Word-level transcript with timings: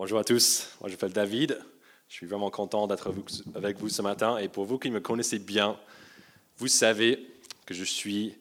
Bonjour 0.00 0.20
à 0.20 0.22
tous, 0.22 0.68
moi 0.80 0.88
je 0.88 0.94
m'appelle 0.94 1.12
David. 1.12 1.58
Je 2.08 2.14
suis 2.14 2.26
vraiment 2.26 2.50
content 2.50 2.86
d'être 2.86 3.12
avec 3.56 3.78
vous 3.80 3.88
ce 3.88 4.00
matin. 4.00 4.38
Et 4.38 4.46
pour 4.46 4.64
vous 4.64 4.78
qui 4.78 4.92
me 4.92 5.00
connaissez 5.00 5.40
bien, 5.40 5.76
vous 6.58 6.68
savez 6.68 7.28
que 7.66 7.74
je 7.74 7.82
suis 7.82 8.36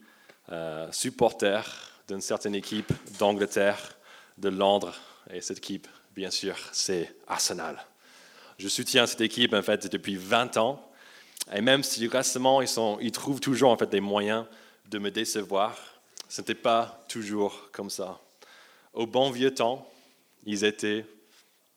euh, 0.52 0.88
supporter 0.92 1.64
d'une 2.08 2.22
certaine 2.22 2.54
équipe 2.54 2.94
d'Angleterre, 3.18 3.98
de 4.38 4.50
Londres. 4.50 4.94
Et 5.34 5.42
cette 5.42 5.58
équipe, 5.58 5.88
bien 6.16 6.30
sûr, 6.30 6.56
c'est 6.74 7.16
Arsenal. 7.28 7.84
Je 8.60 8.68
soutiens 8.68 9.08
cette 9.08 9.22
équipe 9.22 9.56
en 9.56 9.64
fait 9.64 9.92
depuis 9.92 10.16
20 10.16 10.58
ans. 10.58 10.88
Et 11.56 11.62
même 11.62 11.82
si 11.82 12.08
récemment 12.08 12.62
ils, 12.62 12.68
sont, 12.68 13.00
ils 13.02 13.12
trouvent 13.12 13.40
toujours 13.40 13.72
en 13.72 13.78
fait 13.78 13.90
des 13.90 14.00
moyens 14.00 14.46
de 14.92 15.00
me 15.00 15.10
décevoir, 15.10 15.76
ce 16.30 16.40
n'était 16.40 16.54
pas 16.54 17.04
toujours 17.08 17.72
comme 17.72 17.90
ça. 17.90 18.22
Au 18.94 19.08
bon 19.08 19.32
vieux 19.32 19.56
temps, 19.56 19.90
ils 20.46 20.64
étaient 20.64 21.04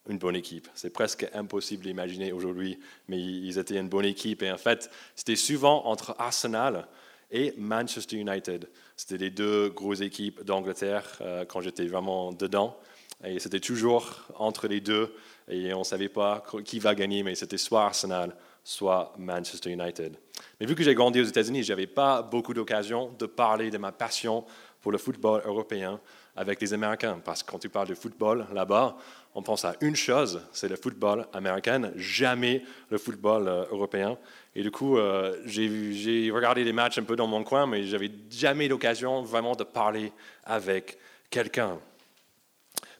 une 0.08 0.18
bonne 0.18 0.36
équipe. 0.36 0.68
C'est 0.74 0.90
presque 0.90 1.28
impossible 1.34 1.84
d'imaginer 1.84 2.32
aujourd'hui, 2.32 2.78
mais 3.08 3.20
ils 3.20 3.58
étaient 3.58 3.78
une 3.78 3.88
bonne 3.88 4.04
équipe. 4.04 4.42
Et 4.42 4.50
en 4.50 4.56
fait, 4.56 4.91
c'était 5.14 5.36
souvent 5.36 5.86
entre 5.86 6.14
Arsenal 6.18 6.86
et 7.30 7.54
Manchester 7.56 8.16
United. 8.16 8.68
C'était 8.96 9.18
les 9.18 9.30
deux 9.30 9.68
grosses 9.70 10.00
équipes 10.00 10.42
d'Angleterre 10.42 11.05
euh, 11.20 11.44
quand 11.44 11.60
j'étais 11.60 11.86
vraiment 11.86 12.32
dedans. 12.32 12.77
Et 13.24 13.38
c'était 13.38 13.60
toujours 13.60 14.27
entre 14.36 14.66
les 14.66 14.80
deux. 14.80 15.14
Et 15.48 15.74
on 15.74 15.80
ne 15.80 15.84
savait 15.84 16.08
pas 16.08 16.42
qui 16.64 16.78
va 16.78 16.94
gagner, 16.94 17.22
mais 17.22 17.34
c'était 17.34 17.58
soit 17.58 17.84
Arsenal, 17.84 18.34
soit 18.64 19.12
Manchester 19.19 19.70
United. 19.70 20.16
Mais 20.58 20.66
vu 20.66 20.74
que 20.74 20.82
j'ai 20.82 20.94
grandi 20.94 21.20
aux 21.20 21.24
États-Unis, 21.24 21.62
je 21.62 21.72
n'avais 21.72 21.86
pas 21.86 22.22
beaucoup 22.22 22.55
d'occasion 22.55 23.14
de 23.19 23.27
parler 23.27 23.70
de 23.70 23.78
ma 23.78 23.92
passion 23.92 24.44
pour 24.80 24.92
le 24.92 24.98
football 24.98 25.42
européen 25.44 26.00
avec 26.37 26.61
les 26.61 26.73
Américains. 26.73 27.20
Parce 27.25 27.43
que 27.43 27.51
quand 27.51 27.59
tu 27.59 27.69
parles 27.69 27.89
de 27.89 27.95
football 27.95 28.47
là-bas, 28.52 28.97
on 29.34 29.43
pense 29.43 29.65
à 29.65 29.77
une 29.80 29.97
chose, 29.97 30.43
c'est 30.53 30.69
le 30.69 30.77
football 30.77 31.27
américain, 31.33 31.93
jamais 31.97 32.65
le 32.89 32.98
football 32.98 33.47
euh, 33.47 33.64
européen. 33.70 34.19
Et 34.56 34.62
du 34.62 34.70
coup, 34.70 34.98
euh, 34.98 35.41
j'ai 35.47 36.31
regardé 36.33 36.64
les 36.64 36.72
matchs 36.72 36.98
un 36.98 37.05
peu 37.05 37.14
dans 37.14 37.28
mon 37.28 37.45
coin, 37.45 37.67
mais 37.67 37.84
j'avais 37.84 38.11
jamais 38.31 38.67
l'occasion 38.67 39.22
vraiment 39.22 39.55
de 39.55 39.62
parler 39.62 40.12
avec 40.45 40.98
quelqu'un. 41.31 41.78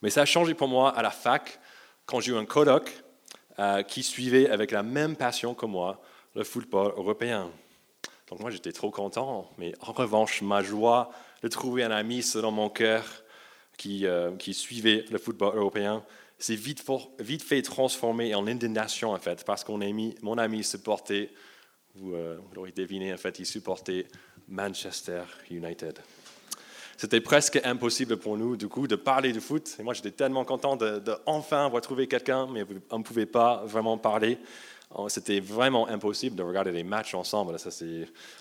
Mais 0.03 0.11
ça 0.11 0.23
a 0.23 0.25
changé 0.25 0.55
pour 0.55 0.69
moi 0.69 0.97
à 0.97 1.03
la 1.03 1.11
fac, 1.11 1.59
quand 2.07 2.21
j'ai 2.21 2.33
eu 2.33 2.37
un 2.37 2.45
colloque 2.45 2.93
euh, 3.59 3.83
qui 3.83 4.03
suivait 4.03 4.49
avec 4.49 4.71
la 4.71 4.83
même 4.83 5.17
passion 5.17 5.55
que 5.55 5.67
moi 5.67 6.01
le 6.35 6.45
football 6.45 6.93
européen. 6.97 7.51
Donc 8.29 8.39
moi, 8.39 8.51
j'étais 8.51 8.73
trop 8.73 8.91
content, 8.91 9.51
mais 9.59 9.75
en 9.81 9.93
revanche, 9.93 10.41
ma 10.43 10.63
joie 10.63 11.11
de 11.43 11.49
trouver 11.49 11.85
un 11.85 11.91
ami 11.91 12.23
selon 12.23 12.51
mon 12.51 12.69
cœur 12.69 13.05
qui, 13.77 14.07
qui 14.39 14.53
suivait 14.55 15.05
le 15.11 15.19
football 15.19 15.57
européen 15.57 16.05
c'est 16.41 16.55
vite, 16.55 16.83
vite, 17.19 17.43
fait 17.43 17.61
transformé 17.61 18.35
en 18.35 18.47
indignation, 18.47 19.13
en 19.13 19.19
fait, 19.19 19.45
parce 19.45 19.63
qu'on 19.63 19.79
mis, 19.79 20.15
mon 20.23 20.39
ami 20.39 20.65
supportait, 20.65 21.31
vous, 21.95 22.15
euh, 22.15 22.39
l'aurez 22.55 22.73
deviné, 22.73 23.13
en 23.13 23.19
fait, 23.19 23.39
il 23.39 23.47
supportait 23.47 24.07
Manchester 24.49 25.23
United. 25.51 25.99
C'était 26.97 27.21
presque 27.21 27.61
impossible 27.63 28.17
pour 28.17 28.39
nous, 28.39 28.57
du 28.57 28.69
coup, 28.69 28.87
de 28.87 28.97
parler 28.97 29.33
de 29.33 29.41
foot. 29.41 29.77
Et 29.79 29.83
moi, 29.83 29.93
j'étais 29.93 30.11
tellement 30.11 30.45
content 30.45 30.77
de, 30.77 30.99
de 30.99 31.15
enfin 31.27 31.67
retrouver 31.67 32.09
quelqu'un, 32.09 32.47
mais 32.51 32.65
on 32.91 32.99
ne 32.99 33.05
pouvait 33.05 33.27
pas 33.27 33.63
vraiment 33.67 33.99
parler. 33.99 34.39
C'était 35.09 35.39
vraiment 35.39 35.87
impossible 35.89 36.35
de 36.35 36.43
regarder 36.43 36.73
les 36.73 36.83
matchs 36.83 37.15
ensemble. 37.15 37.59
Ça, 37.59 37.71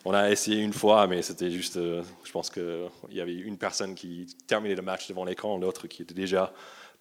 on 0.03 0.13
a 0.13 0.31
essayé 0.31 0.61
une 0.61 0.73
fois, 0.73 1.05
mais 1.05 1.21
c'était 1.21 1.51
juste, 1.51 1.77
euh, 1.77 2.01
je 2.23 2.31
pense 2.31 2.49
qu'il 2.49 2.89
y 3.11 3.21
avait 3.21 3.35
une 3.35 3.57
personne 3.57 3.93
qui 3.93 4.25
terminait 4.47 4.75
le 4.75 4.81
match 4.81 5.07
devant 5.07 5.25
l'écran, 5.25 5.57
l'autre 5.57 5.87
qui 5.87 6.01
était 6.01 6.15
déjà 6.15 6.51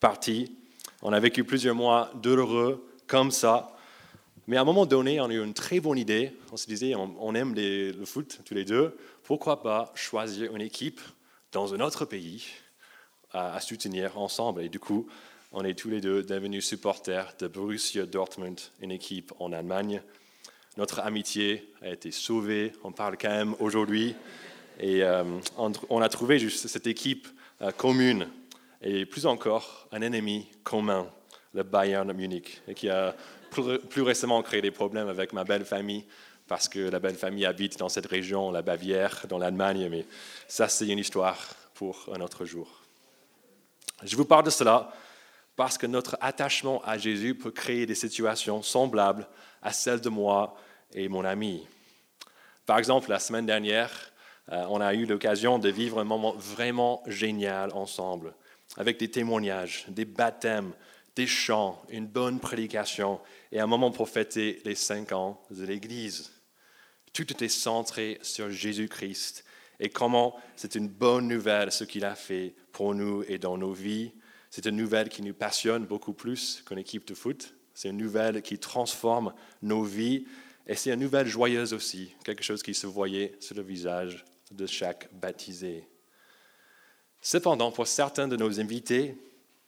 parti. 0.00 0.54
On 1.00 1.12
a 1.12 1.20
vécu 1.20 1.44
plusieurs 1.44 1.74
mois 1.74 2.10
d'heureux 2.14 2.86
comme 3.06 3.30
ça. 3.30 3.74
Mais 4.46 4.56
à 4.56 4.62
un 4.62 4.64
moment 4.64 4.86
donné, 4.86 5.20
on 5.20 5.26
a 5.26 5.32
eu 5.32 5.44
une 5.44 5.54
très 5.54 5.80
bonne 5.80 5.98
idée. 5.98 6.32
On 6.52 6.56
se 6.56 6.66
disait, 6.66 6.94
on, 6.94 7.34
aime 7.34 7.54
le 7.54 8.04
foot 8.04 8.40
tous 8.44 8.54
les 8.54 8.64
deux. 8.64 8.96
Pourquoi 9.22 9.62
pas 9.62 9.92
choisir 9.94 10.56
une 10.56 10.62
équipe 10.62 11.00
dans 11.52 11.74
un 11.74 11.80
autre 11.80 12.04
pays 12.04 12.46
à, 13.32 13.60
soutenir 13.60 14.18
ensemble? 14.18 14.62
Et 14.62 14.68
du 14.68 14.80
coup, 14.80 15.06
on 15.52 15.64
est 15.64 15.74
tous 15.74 15.88
les 15.88 16.00
deux 16.00 16.22
devenus 16.22 16.66
supporters 16.66 17.34
de 17.38 17.48
Borussia 17.48 18.04
Dortmund, 18.06 18.60
une 18.80 18.90
équipe 18.90 19.32
en 19.38 19.52
Allemagne. 19.52 20.02
Notre 20.76 21.00
amitié 21.00 21.72
a 21.82 21.88
été 21.90 22.10
sauvée. 22.10 22.72
On 22.84 22.92
parle 22.92 23.16
quand 23.18 23.30
même 23.30 23.54
aujourd'hui. 23.58 24.14
Et 24.78 25.02
euh, 25.02 25.24
on, 25.56 26.00
a 26.00 26.08
trouvé 26.08 26.38
juste 26.38 26.68
cette 26.68 26.86
équipe 26.86 27.26
euh, 27.62 27.72
commune 27.72 28.28
et 28.80 29.06
plus 29.06 29.26
encore 29.26 29.88
un 29.90 30.02
ennemi 30.02 30.46
commun, 30.62 31.10
le 31.52 31.64
Bayern 31.64 32.12
Munich, 32.12 32.60
et 32.68 32.74
qui 32.74 32.88
a 32.88 33.16
plus 33.50 34.02
récemment 34.02 34.40
créé 34.42 34.62
des 34.62 34.70
problèmes 34.70 35.08
avec 35.08 35.32
ma 35.32 35.42
belle 35.42 35.64
famille, 35.64 36.04
parce 36.46 36.68
que 36.68 36.78
la 36.78 37.00
belle 37.00 37.16
famille 37.16 37.44
habite 37.44 37.76
dans 37.78 37.88
cette 37.88 38.06
région, 38.06 38.52
la 38.52 38.62
Bavière, 38.62 39.24
dans 39.28 39.38
l'Allemagne, 39.38 39.88
mais 39.90 40.06
ça 40.46 40.68
c'est 40.68 40.86
une 40.86 41.00
histoire 41.00 41.36
pour 41.74 42.08
un 42.14 42.20
autre 42.20 42.44
jour. 42.44 42.68
Je 44.04 44.14
vous 44.14 44.26
parle 44.26 44.44
de 44.44 44.50
cela 44.50 44.92
parce 45.58 45.76
que 45.76 45.88
notre 45.88 46.16
attachement 46.20 46.80
à 46.84 46.98
Jésus 46.98 47.34
peut 47.34 47.50
créer 47.50 47.84
des 47.84 47.96
situations 47.96 48.62
semblables 48.62 49.26
à 49.60 49.72
celles 49.72 50.00
de 50.00 50.08
moi 50.08 50.56
et 50.94 51.08
mon 51.08 51.24
ami. 51.24 51.66
Par 52.64 52.78
exemple, 52.78 53.10
la 53.10 53.18
semaine 53.18 53.44
dernière, 53.44 53.90
euh, 54.52 54.64
on 54.70 54.80
a 54.80 54.94
eu 54.94 55.04
l'occasion 55.04 55.58
de 55.58 55.68
vivre 55.68 55.98
un 55.98 56.04
moment 56.04 56.32
vraiment 56.36 57.02
génial 57.08 57.72
ensemble 57.72 58.34
avec 58.76 59.00
des 59.00 59.10
témoignages, 59.10 59.86
des 59.88 60.04
baptêmes, 60.04 60.70
des 61.16 61.26
chants, 61.26 61.82
une 61.88 62.06
bonne 62.06 62.38
prédication 62.38 63.18
et 63.50 63.58
un 63.58 63.66
moment 63.66 63.90
pour 63.90 64.08
fêter 64.08 64.62
les 64.64 64.76
cinq 64.76 65.10
ans 65.10 65.42
de 65.50 65.66
l'Église. 65.66 66.30
Tout 67.12 67.32
était 67.32 67.48
centré 67.48 68.20
sur 68.22 68.48
Jésus-Christ 68.48 69.44
et 69.80 69.88
comment 69.88 70.36
c'est 70.54 70.76
une 70.76 70.88
bonne 70.88 71.26
nouvelle 71.26 71.72
ce 71.72 71.82
qu'il 71.82 72.04
a 72.04 72.14
fait 72.14 72.54
pour 72.70 72.94
nous 72.94 73.24
et 73.26 73.38
dans 73.38 73.58
nos 73.58 73.72
vies. 73.72 74.12
C'est 74.50 74.66
une 74.66 74.76
nouvelle 74.76 75.08
qui 75.08 75.22
nous 75.22 75.34
passionne 75.34 75.84
beaucoup 75.84 76.12
plus 76.12 76.62
qu'une 76.66 76.78
équipe 76.78 77.06
de 77.06 77.14
foot. 77.14 77.54
C'est 77.74 77.90
une 77.90 77.98
nouvelle 77.98 78.42
qui 78.42 78.58
transforme 78.58 79.34
nos 79.62 79.82
vies 79.82 80.26
et 80.66 80.74
c'est 80.74 80.92
une 80.92 81.00
nouvelle 81.00 81.26
joyeuse 81.26 81.72
aussi, 81.72 82.14
quelque 82.24 82.42
chose 82.42 82.62
qui 82.62 82.74
se 82.74 82.86
voyait 82.86 83.36
sur 83.40 83.56
le 83.56 83.62
visage 83.62 84.24
de 84.50 84.66
chaque 84.66 85.08
baptisé. 85.12 85.88
Cependant, 87.20 87.72
pour 87.72 87.86
certains 87.86 88.28
de 88.28 88.36
nos 88.36 88.60
invités, 88.60 89.16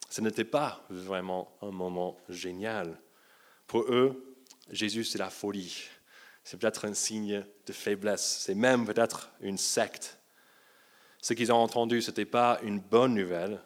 ce 0.09 0.21
n'était 0.21 0.45
pas 0.45 0.85
vraiment 0.91 1.57
un 1.63 1.71
moment 1.71 2.19
génial. 2.29 3.01
Pour 3.67 3.83
eux, 3.93 4.37
Jésus, 4.71 5.05
c'est 5.05 5.19
la 5.19 5.31
folie. 5.31 5.85
C'est 6.45 6.59
peut-être 6.59 6.87
un 6.87 6.95
signe 6.95 7.45
de 7.67 7.73
faiblesse. 7.73 8.41
C'est 8.45 8.55
même 8.55 8.87
peut-être 8.87 9.31
une 9.41 9.59
secte. 9.59 10.19
Ce 11.23 11.35
qu'ils 11.35 11.53
ont 11.53 11.57
entendu, 11.57 12.03
ce 12.03 12.11
n'était 12.11 12.25
pas 12.25 12.59
une 12.63 12.81
bonne 12.81 13.15
nouvelle, 13.15 13.61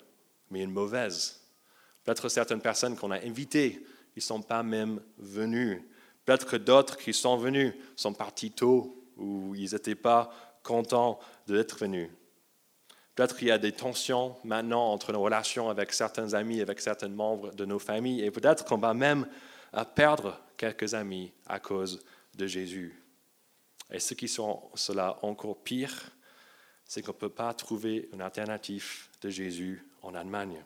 mais 0.54 0.62
une 0.62 0.70
mauvaise. 0.70 1.40
Peut-être 2.04 2.28
certaines 2.28 2.60
personnes 2.60 2.96
qu'on 2.96 3.10
a 3.10 3.18
invitées, 3.18 3.84
ils 4.14 4.18
ne 4.18 4.22
sont 4.22 4.40
pas 4.40 4.62
même 4.62 5.00
venus. 5.18 5.82
Peut-être 6.24 6.46
que 6.46 6.56
d'autres 6.56 6.96
qui 6.96 7.12
sont 7.12 7.36
venus 7.36 7.74
sont 7.96 8.14
partis 8.14 8.52
tôt 8.52 9.04
ou 9.16 9.54
ils 9.56 9.72
n'étaient 9.72 9.96
pas 9.96 10.30
contents 10.62 11.18
d'être 11.48 11.76
venus. 11.76 12.08
Peut-être 13.16 13.36
qu'il 13.36 13.48
y 13.48 13.50
a 13.50 13.58
des 13.58 13.72
tensions 13.72 14.36
maintenant 14.44 14.92
entre 14.92 15.12
nos 15.12 15.20
relations 15.20 15.70
avec 15.70 15.92
certains 15.92 16.34
amis, 16.34 16.60
avec 16.60 16.80
certains 16.80 17.08
membres 17.08 17.52
de 17.52 17.64
nos 17.64 17.80
familles, 17.80 18.22
et 18.22 18.30
peut-être 18.30 18.64
qu'on 18.64 18.78
va 18.78 18.94
même 18.94 19.26
euh, 19.74 19.84
perdre 19.84 20.40
quelques 20.56 20.94
amis 20.94 21.32
à 21.46 21.58
cause 21.58 22.00
de 22.34 22.46
Jésus. 22.46 23.00
Et 23.90 23.98
ce 23.98 24.14
qui 24.14 24.28
sont 24.28 24.62
cela 24.74 25.18
encore 25.22 25.62
pire, 25.62 26.10
c'est 26.84 27.02
qu'on 27.02 27.12
ne 27.12 27.18
peut 27.18 27.28
pas 27.28 27.52
trouver 27.54 28.08
une 28.12 28.20
alternative 28.20 29.08
de 29.20 29.30
Jésus 29.30 29.84
en 30.04 30.14
Allemagne. 30.14 30.62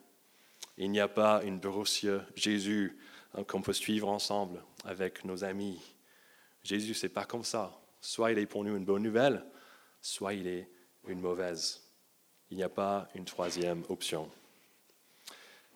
Il 0.76 0.90
n'y 0.90 1.00
a 1.00 1.08
pas 1.08 1.42
une 1.44 1.58
Borussia 1.58 2.24
Jésus 2.34 2.98
hein, 3.34 3.44
qu'on 3.44 3.62
peut 3.62 3.72
suivre 3.72 4.08
ensemble 4.08 4.62
avec 4.84 5.24
nos 5.24 5.44
amis. 5.44 5.80
Jésus, 6.62 6.94
c'est 6.94 7.08
pas 7.08 7.24
comme 7.24 7.44
ça. 7.44 7.80
Soit 8.00 8.32
il 8.32 8.38
est 8.38 8.46
pour 8.46 8.64
nous 8.64 8.76
une 8.76 8.84
bonne 8.84 9.02
nouvelle, 9.02 9.44
soit 10.00 10.34
il 10.34 10.46
est 10.46 10.68
une 11.06 11.20
mauvaise. 11.20 11.82
Il 12.50 12.56
n'y 12.56 12.62
a 12.62 12.68
pas 12.68 13.08
une 13.14 13.24
troisième 13.24 13.82
option. 13.88 14.30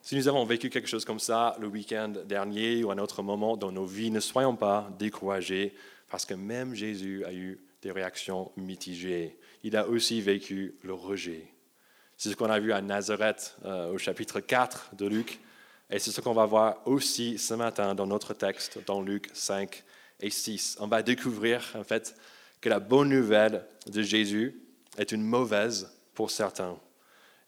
Si 0.01 0.15
nous 0.15 0.27
avons 0.27 0.43
vécu 0.43 0.69
quelque 0.69 0.89
chose 0.89 1.05
comme 1.05 1.19
ça 1.19 1.55
le 1.59 1.67
week-end 1.67 2.13
dernier 2.25 2.83
ou 2.83 2.91
à 2.91 2.93
un 2.93 2.97
autre 2.97 3.23
moment 3.23 3.55
dans 3.55 3.71
nos 3.71 3.85
vies, 3.85 4.11
ne 4.11 4.19
soyons 4.19 4.55
pas 4.55 4.89
découragés 4.99 5.73
parce 6.09 6.25
que 6.25 6.33
même 6.33 6.75
Jésus 6.75 7.23
a 7.25 7.33
eu 7.33 7.59
des 7.81 7.91
réactions 7.91 8.51
mitigées. 8.57 9.37
Il 9.63 9.77
a 9.77 9.87
aussi 9.87 10.21
vécu 10.21 10.75
le 10.83 10.93
rejet. 10.93 11.53
C'est 12.17 12.29
ce 12.29 12.35
qu'on 12.35 12.49
a 12.49 12.59
vu 12.59 12.71
à 12.71 12.81
Nazareth 12.81 13.57
euh, 13.65 13.91
au 13.91 13.97
chapitre 13.97 14.39
4 14.39 14.95
de 14.95 15.05
Luc 15.05 15.39
et 15.89 15.99
c'est 15.99 16.11
ce 16.11 16.21
qu'on 16.21 16.33
va 16.33 16.45
voir 16.45 16.81
aussi 16.85 17.37
ce 17.37 17.53
matin 17.53 17.93
dans 17.93 18.07
notre 18.07 18.33
texte 18.33 18.79
dans 18.87 19.01
Luc 19.01 19.29
5 19.33 19.83
et 20.21 20.29
6. 20.29 20.77
On 20.79 20.87
va 20.87 21.03
découvrir 21.03 21.61
en 21.75 21.83
fait 21.83 22.15
que 22.61 22.69
la 22.69 22.79
bonne 22.79 23.09
nouvelle 23.09 23.65
de 23.85 24.01
Jésus 24.01 24.59
est 24.97 25.11
une 25.11 25.23
mauvaise 25.23 25.91
pour 26.15 26.31
certains. 26.31 26.77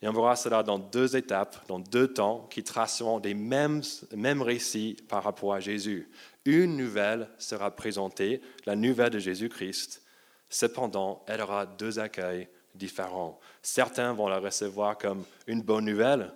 Et 0.01 0.07
on 0.07 0.13
verra 0.13 0.35
cela 0.35 0.61
dans 0.61 0.77
deux 0.77 1.15
étapes, 1.15 1.65
dans 1.67 1.79
deux 1.79 2.13
temps, 2.13 2.47
qui 2.51 2.63
traceront 2.63 3.19
les 3.19 3.33
mêmes, 3.33 3.81
mêmes 4.15 4.41
récits 4.41 4.97
par 5.07 5.23
rapport 5.23 5.53
à 5.53 5.59
Jésus. 5.59 6.09
Une 6.43 6.77
nouvelle 6.77 7.29
sera 7.39 7.75
présentée, 7.75 8.41
la 8.65 8.75
nouvelle 8.75 9.09
de 9.09 9.19
Jésus-Christ. 9.19 10.03
Cependant, 10.49 11.23
elle 11.27 11.41
aura 11.41 11.65
deux 11.65 11.97
accueils 11.97 12.47
différents. 12.75 13.39
Certains 13.61 14.13
vont 14.13 14.27
la 14.27 14.39
recevoir 14.39 14.97
comme 14.97 15.23
une 15.47 15.61
bonne 15.61 15.85
nouvelle, 15.85 16.31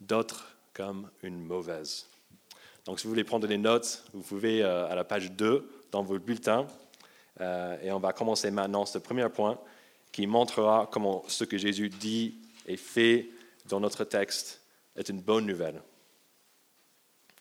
d'autres 0.00 0.56
comme 0.72 1.10
une 1.22 1.42
mauvaise. 1.42 2.06
Donc, 2.84 2.98
si 2.98 3.06
vous 3.06 3.10
voulez 3.10 3.24
prendre 3.24 3.46
des 3.46 3.58
notes, 3.58 4.04
vous 4.12 4.22
pouvez 4.22 4.62
euh, 4.62 4.88
à 4.88 4.94
la 4.94 5.04
page 5.04 5.30
2 5.32 5.68
dans 5.92 6.02
vos 6.02 6.18
bulletins. 6.18 6.66
Euh, 7.40 7.76
et 7.82 7.92
on 7.92 7.98
va 7.98 8.12
commencer 8.12 8.50
maintenant 8.50 8.84
ce 8.86 8.98
premier 8.98 9.28
point 9.28 9.58
qui 10.10 10.26
montrera 10.26 10.88
comment 10.92 11.24
ce 11.28 11.44
que 11.44 11.56
Jésus 11.56 11.88
dit 11.88 12.38
et 12.66 12.76
fait 12.76 13.28
dans 13.66 13.80
notre 13.80 14.04
texte 14.04 14.60
est 14.96 15.08
une 15.08 15.20
bonne 15.20 15.46
nouvelle. 15.46 15.80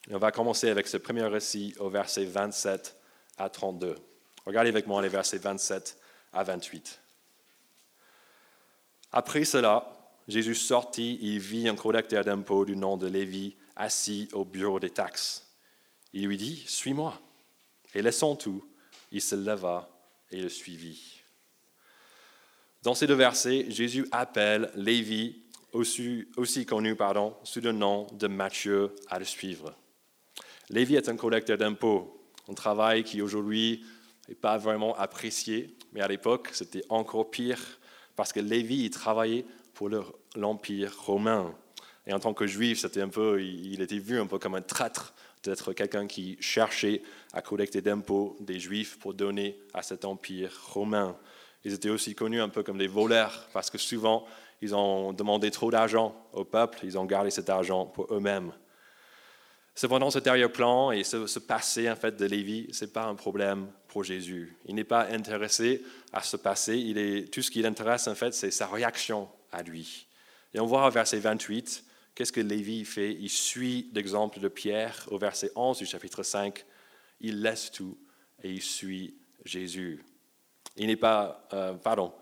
on 0.10 0.18
va 0.18 0.32
commencer 0.32 0.70
avec 0.70 0.88
ce 0.88 0.98
premier 0.98 1.24
récit 1.24 1.76
au 1.80 1.90
verset 1.90 2.24
27 2.24 2.96
à 3.38 3.50
32. 3.50 3.96
Regardez 4.46 4.70
avec 4.70 4.88
moi 4.88 5.02
les 5.02 5.10
versets 5.10 5.38
27 5.38 5.98
à 6.34 6.44
28. 6.44 7.01
Après 9.12 9.44
cela, 9.44 9.88
Jésus 10.28 10.56
sortit 10.56 11.20
et 11.22 11.38
vit 11.38 11.68
un 11.68 11.76
collecteur 11.76 12.24
d'impôts 12.24 12.66
du 12.66 12.78
nom 12.78 12.98
de 12.98 13.08
Lévi 13.08 13.56
assis 13.76 14.30
au 14.34 14.46
bureau 14.46 14.80
des 14.80 14.90
taxes. 14.90 15.48
Il 16.14 16.28
lui 16.28 16.38
dit, 16.38 16.64
Suis-moi. 16.68 17.20
Et 17.94 18.02
laissant 18.02 18.36
tout, 18.36 18.64
il 19.12 19.22
se 19.22 19.36
leva 19.36 19.90
et 20.32 20.42
le 20.42 20.48
suivit. 20.48 21.20
Dans 22.84 22.96
ces 22.96 23.06
deux 23.06 23.16
versets, 23.16 23.66
Jésus 23.70 24.08
appelle 24.12 24.72
Lévi, 24.76 25.44
aussi, 25.74 26.26
aussi 26.38 26.66
connu 26.66 26.96
pardon, 26.96 27.36
sous 27.44 27.60
le 27.60 27.74
nom 27.74 28.08
de 28.14 28.28
Matthieu, 28.28 28.96
à 29.10 29.20
le 29.20 29.26
suivre. 29.26 29.76
Lévi 30.70 30.96
est 30.96 31.10
un 31.10 31.18
collecteur 31.18 31.58
d'impôts, 31.58 32.26
un 32.48 32.54
travail 32.54 33.04
qui 33.04 33.22
aujourd'hui 33.22 33.84
n'est 34.30 34.36
pas 34.36 34.58
vraiment 34.58 34.96
apprécié, 34.96 35.76
mais 35.92 36.02
à 36.02 36.08
l'époque 36.08 36.50
c'était 36.54 36.84
encore 36.88 37.30
pire 37.30 37.60
parce 38.16 38.34
que 38.34 38.40
Lévi 38.40 38.86
il 38.86 38.90
travaillait 38.90 39.46
pour 39.74 39.90
l'Empire 40.36 40.94
romain. 41.06 41.54
Et 42.08 42.14
en 42.14 42.20
tant 42.20 42.34
que 42.34 42.48
juif, 42.48 42.80
c'était 42.80 43.02
un 43.02 43.10
peu, 43.10 43.44
il 43.44 43.82
était 43.82 44.00
vu 44.00 44.20
un 44.20 44.26
peu 44.26 44.40
comme 44.40 44.56
un 44.56 44.62
traître 44.62 45.14
d'être 45.44 45.74
quelqu'un 45.74 46.08
qui 46.08 46.38
cherchait 46.40 47.02
à 47.34 47.42
collecter 47.42 47.82
d'impôts 47.82 48.38
des 48.40 48.60
juifs 48.60 48.98
pour 49.00 49.14
donner 49.14 49.58
à 49.74 49.82
cet 49.82 50.06
empire 50.06 50.52
romain. 50.68 51.16
Ils 51.64 51.74
étaient 51.74 51.90
aussi 51.90 52.16
connus 52.16 52.42
un 52.42 52.50
peu 52.50 52.64
comme 52.64 52.78
des 52.78 52.88
voleurs 52.88 53.48
parce 53.54 53.70
que 53.70 53.78
souvent 53.78 54.26
ils 54.62 54.76
ont 54.76 55.14
demandé 55.14 55.50
trop 55.50 55.72
d'argent 55.72 56.16
au 56.34 56.44
peuple, 56.44 56.80
ils 56.84 56.98
ont 56.98 57.06
gardé 57.06 57.32
cet 57.32 57.50
argent 57.50 57.86
pour 57.86 58.14
eux-mêmes. 58.14 58.52
Cependant, 59.74 60.12
ce 60.12 60.28
arrière-plan 60.28 60.92
et 60.92 61.04
ce, 61.04 61.40
passé 61.40 61.90
en 61.90 61.96
fait 61.96 62.18
de 62.18 62.26
Lévi, 62.26 62.68
ce 62.74 62.86
n'est 62.86 62.92
pas 62.92 63.06
un 63.06 63.16
problème 63.16 63.68
pour 63.88 64.04
Jésus. 64.04 64.56
Il 64.66 64.76
n'est 64.76 64.84
pas 64.84 65.08
intéressé 65.08 65.84
à 66.12 66.22
ce 66.22 66.38
passé. 66.38 66.78
Il 66.78 66.98
est, 66.98 67.32
tout 67.32 67.42
ce 67.42 67.50
qui 67.50 67.62
l'intéresse 67.62 68.08
en 68.08 68.16
fait, 68.16 68.34
c'est 68.34 68.52
sa 68.52 68.68
réaction 68.68 69.30
à 69.52 69.64
lui. 69.64 70.08
Et 70.54 70.60
on 70.60 70.66
voit 70.66 70.86
au 70.86 70.92
verset 70.92 71.20
28, 71.20 71.86
qu'est-ce 72.14 72.34
que 72.34 72.42
Lévi 72.42 72.84
fait? 72.84 73.14
Il 73.14 73.30
suit 73.30 73.90
l'exemple 73.94 74.40
de 74.40 74.50
Pierre 74.50 75.08
au 75.10 75.18
verset 75.18 75.52
11 75.56 75.78
du 75.78 75.86
chapitre 75.86 76.24
5. 76.24 76.66
Il 77.22 77.42
laisse 77.42 77.72
tout 77.72 77.98
et 78.44 78.52
il 78.52 78.62
suit 78.62 79.16
Jésus. 79.46 80.04
Il 80.76 80.88
n'est 80.88 80.98
pas, 80.98 81.48
euh, 81.54 81.74
pardon, 81.74 82.14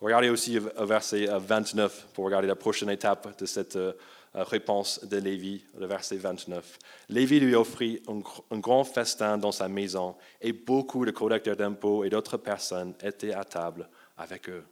regardez 0.00 0.28
aussi 0.28 0.58
au 0.58 0.86
verset 0.86 1.26
29 1.26 2.08
pour 2.12 2.26
regarder 2.26 2.48
la 2.48 2.56
prochaine 2.56 2.90
étape 2.90 3.38
de 3.38 3.46
cette 3.46 3.76
euh, 3.76 3.92
réponse 4.34 5.04
de 5.04 5.16
Lévi, 5.16 5.64
le 5.78 5.86
verset 5.86 6.16
29. 6.16 6.78
Lévi 7.08 7.40
lui 7.40 7.54
offrit 7.54 8.02
un, 8.08 8.58
grand 8.58 8.84
festin 8.84 9.38
dans 9.38 9.52
sa 9.52 9.68
maison 9.68 10.16
et 10.40 10.52
beaucoup 10.52 11.04
de 11.04 11.10
collecteurs 11.10 11.56
d'impôts 11.56 12.04
et 12.04 12.10
d'autres 12.10 12.36
personnes 12.36 12.94
étaient 13.02 13.34
à 13.34 13.44
table 13.44 13.88
avec 14.16 14.48
eux. 14.48 14.64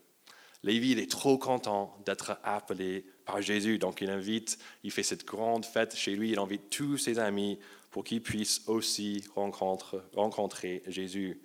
Lévi 0.63 0.91
il 0.91 0.99
est 0.99 1.11
trop 1.11 1.37
content 1.37 1.95
d'être 2.05 2.39
appelé 2.43 3.05
par 3.25 3.41
Jésus, 3.41 3.77
donc 3.77 4.01
il 4.01 4.09
invite, 4.09 4.57
il 4.83 4.91
fait 4.91 5.03
cette 5.03 5.25
grande 5.25 5.65
fête 5.65 5.95
chez 5.95 6.15
lui, 6.15 6.31
il 6.31 6.39
invite 6.39 6.69
tous 6.69 6.97
ses 6.97 7.19
amis 7.19 7.59
pour 7.91 8.03
qu'ils 8.03 8.21
puissent 8.21 8.63
aussi 8.67 9.23
rencontrer 9.35 10.83
Jésus 10.87 11.41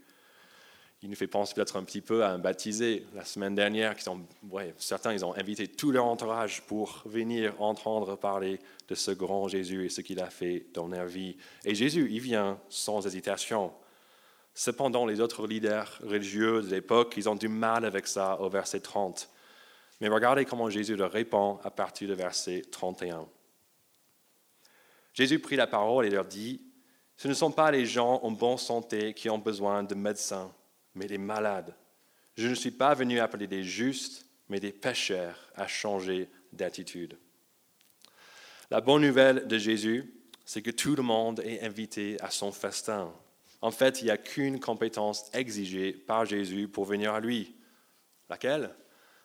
il 1.02 1.10
nous 1.10 1.16
fait 1.16 1.26
penser 1.26 1.52
peut-être 1.54 1.76
un 1.76 1.82
petit 1.82 2.00
peu 2.00 2.22
à 2.22 2.30
un 2.30 2.38
baptisé 2.38 3.04
la 3.12 3.24
semaine 3.24 3.56
dernière. 3.56 3.96
Qui 3.96 4.04
sont, 4.04 4.20
ouais, 4.50 4.72
certains, 4.78 5.12
ils 5.12 5.24
ont 5.24 5.34
invité 5.34 5.66
tout 5.66 5.90
leur 5.90 6.04
entourage 6.04 6.62
pour 6.62 7.02
venir 7.06 7.60
entendre 7.60 8.16
parler 8.16 8.60
de 8.86 8.94
ce 8.94 9.10
grand 9.10 9.48
Jésus 9.48 9.84
et 9.84 9.88
ce 9.88 10.00
qu'il 10.00 10.20
a 10.20 10.30
fait 10.30 10.66
dans 10.72 10.86
leur 10.86 11.06
vie. 11.06 11.36
Et 11.64 11.74
Jésus, 11.74 12.08
il 12.08 12.20
vient 12.20 12.60
sans 12.68 13.04
hésitation. 13.04 13.72
Cependant, 14.54 15.04
les 15.04 15.20
autres 15.20 15.48
leaders 15.48 15.98
religieux 16.04 16.62
de 16.62 16.68
l'époque, 16.68 17.14
ils 17.16 17.28
ont 17.28 17.34
du 17.34 17.48
mal 17.48 17.84
avec 17.84 18.06
ça 18.06 18.40
au 18.40 18.48
verset 18.48 18.78
30. 18.78 19.28
Mais 20.00 20.08
regardez 20.08 20.44
comment 20.44 20.70
Jésus 20.70 20.94
leur 20.94 21.10
répond 21.10 21.58
à 21.64 21.70
partir 21.72 22.08
du 22.08 22.14
verset 22.14 22.62
31. 22.70 23.26
Jésus 25.14 25.40
prit 25.40 25.56
la 25.56 25.66
parole 25.66 26.06
et 26.06 26.10
leur 26.10 26.26
dit, 26.26 26.62
Ce 27.16 27.26
ne 27.26 27.34
sont 27.34 27.50
pas 27.50 27.72
les 27.72 27.86
gens 27.86 28.20
en 28.22 28.30
bonne 28.30 28.56
santé 28.56 29.14
qui 29.14 29.28
ont 29.28 29.38
besoin 29.38 29.82
de 29.82 29.96
médecins 29.96 30.52
mais 30.94 31.06
des 31.06 31.18
malades. 31.18 31.74
Je 32.36 32.48
ne 32.48 32.54
suis 32.54 32.70
pas 32.70 32.94
venu 32.94 33.20
appeler 33.20 33.46
des 33.46 33.62
justes, 33.62 34.26
mais 34.48 34.60
des 34.60 34.72
pécheurs 34.72 35.50
à 35.54 35.66
changer 35.66 36.28
d'attitude. 36.52 37.18
La 38.70 38.80
bonne 38.80 39.02
nouvelle 39.02 39.46
de 39.46 39.58
Jésus, 39.58 40.12
c'est 40.44 40.62
que 40.62 40.70
tout 40.70 40.96
le 40.96 41.02
monde 41.02 41.40
est 41.40 41.62
invité 41.62 42.16
à 42.20 42.30
son 42.30 42.52
festin. 42.52 43.12
En 43.60 43.70
fait, 43.70 44.00
il 44.00 44.06
n'y 44.06 44.10
a 44.10 44.16
qu'une 44.16 44.60
compétence 44.60 45.30
exigée 45.34 45.92
par 45.92 46.24
Jésus 46.24 46.68
pour 46.68 46.84
venir 46.84 47.14
à 47.14 47.20
lui. 47.20 47.54
Laquelle? 48.28 48.74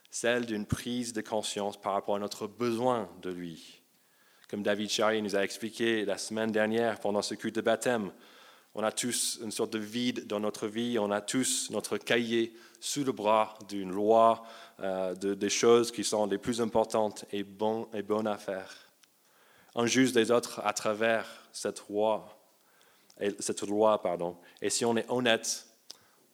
Celle 0.09 0.45
d'une 0.45 0.65
prise 0.65 1.11
de 1.13 1.21
conscience 1.21 1.79
par 1.79 1.93
rapport 1.93 2.15
à 2.15 2.19
notre 2.19 2.47
besoin 2.47 3.09
de 3.21 3.29
lui. 3.29 3.81
Comme 4.49 4.63
David 4.63 4.89
Charry 4.89 5.21
nous 5.21 5.35
a 5.35 5.43
expliqué 5.43 6.05
la 6.05 6.17
semaine 6.17 6.51
dernière 6.51 6.99
pendant 6.99 7.21
ce 7.21 7.35
culte 7.35 7.55
de 7.55 7.61
baptême, 7.61 8.11
on 8.77 8.83
a 8.83 8.91
tous 8.91 9.39
une 9.41 9.49
sorte 9.49 9.73
de 9.73 9.79
vide 9.79 10.27
dans 10.27 10.39
notre 10.39 10.67
vie, 10.67 10.99
on 10.99 11.09
a 11.09 11.19
tous 11.19 11.71
notre 11.71 11.97
cahier 11.97 12.53
sous 12.79 13.03
le 13.03 13.11
bras 13.11 13.57
d'une 13.67 13.91
loi, 13.91 14.43
euh, 14.81 15.15
des 15.15 15.49
choses 15.49 15.91
qui 15.91 16.03
sont 16.03 16.27
les 16.27 16.37
plus 16.37 16.61
importantes 16.61 17.25
et, 17.31 17.41
bon, 17.41 17.87
et 17.91 18.03
bonnes 18.03 18.27
à 18.27 18.37
faire. 18.37 18.71
On 19.73 19.87
juge 19.87 20.11
des 20.11 20.29
autres 20.29 20.61
à 20.63 20.73
travers 20.73 21.25
cette 21.51 21.89
loi, 21.89 22.39
et, 23.19 23.35
cette 23.39 23.63
loi 23.63 23.99
pardon. 23.99 24.37
et 24.61 24.69
si 24.69 24.85
on 24.85 24.95
est 24.95 25.09
honnête, 25.09 25.65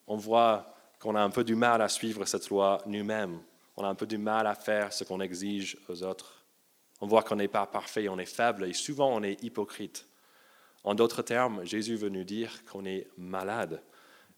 on 0.05 0.17
voit 0.17 0.75
qu'on 0.99 1.15
a 1.15 1.21
un 1.21 1.29
peu 1.29 1.45
du 1.45 1.55
mal 1.55 1.81
à 1.81 1.87
suivre 1.87 2.25
cette 2.25 2.49
loi 2.49 2.81
nous-mêmes. 2.85 3.39
On 3.77 3.85
a 3.85 3.87
un 3.87 3.95
peu 3.95 4.05
du 4.05 4.17
mal 4.17 4.47
à 4.47 4.55
faire 4.55 4.91
ce 4.91 5.05
qu'on 5.05 5.21
exige 5.21 5.77
aux 5.87 6.03
autres. 6.03 6.43
On 6.99 7.07
voit 7.07 7.23
qu'on 7.23 7.37
n'est 7.37 7.47
pas 7.47 7.65
parfait, 7.67 8.09
on 8.09 8.19
est 8.19 8.25
faible 8.25 8.65
et 8.65 8.73
souvent 8.73 9.15
on 9.15 9.23
est 9.23 9.41
hypocrite. 9.41 10.05
En 10.83 10.95
d'autres 10.95 11.21
termes, 11.21 11.63
Jésus 11.63 11.95
veut 11.95 12.09
nous 12.09 12.23
dire 12.23 12.65
qu'on 12.65 12.85
est 12.85 13.07
malade 13.17 13.81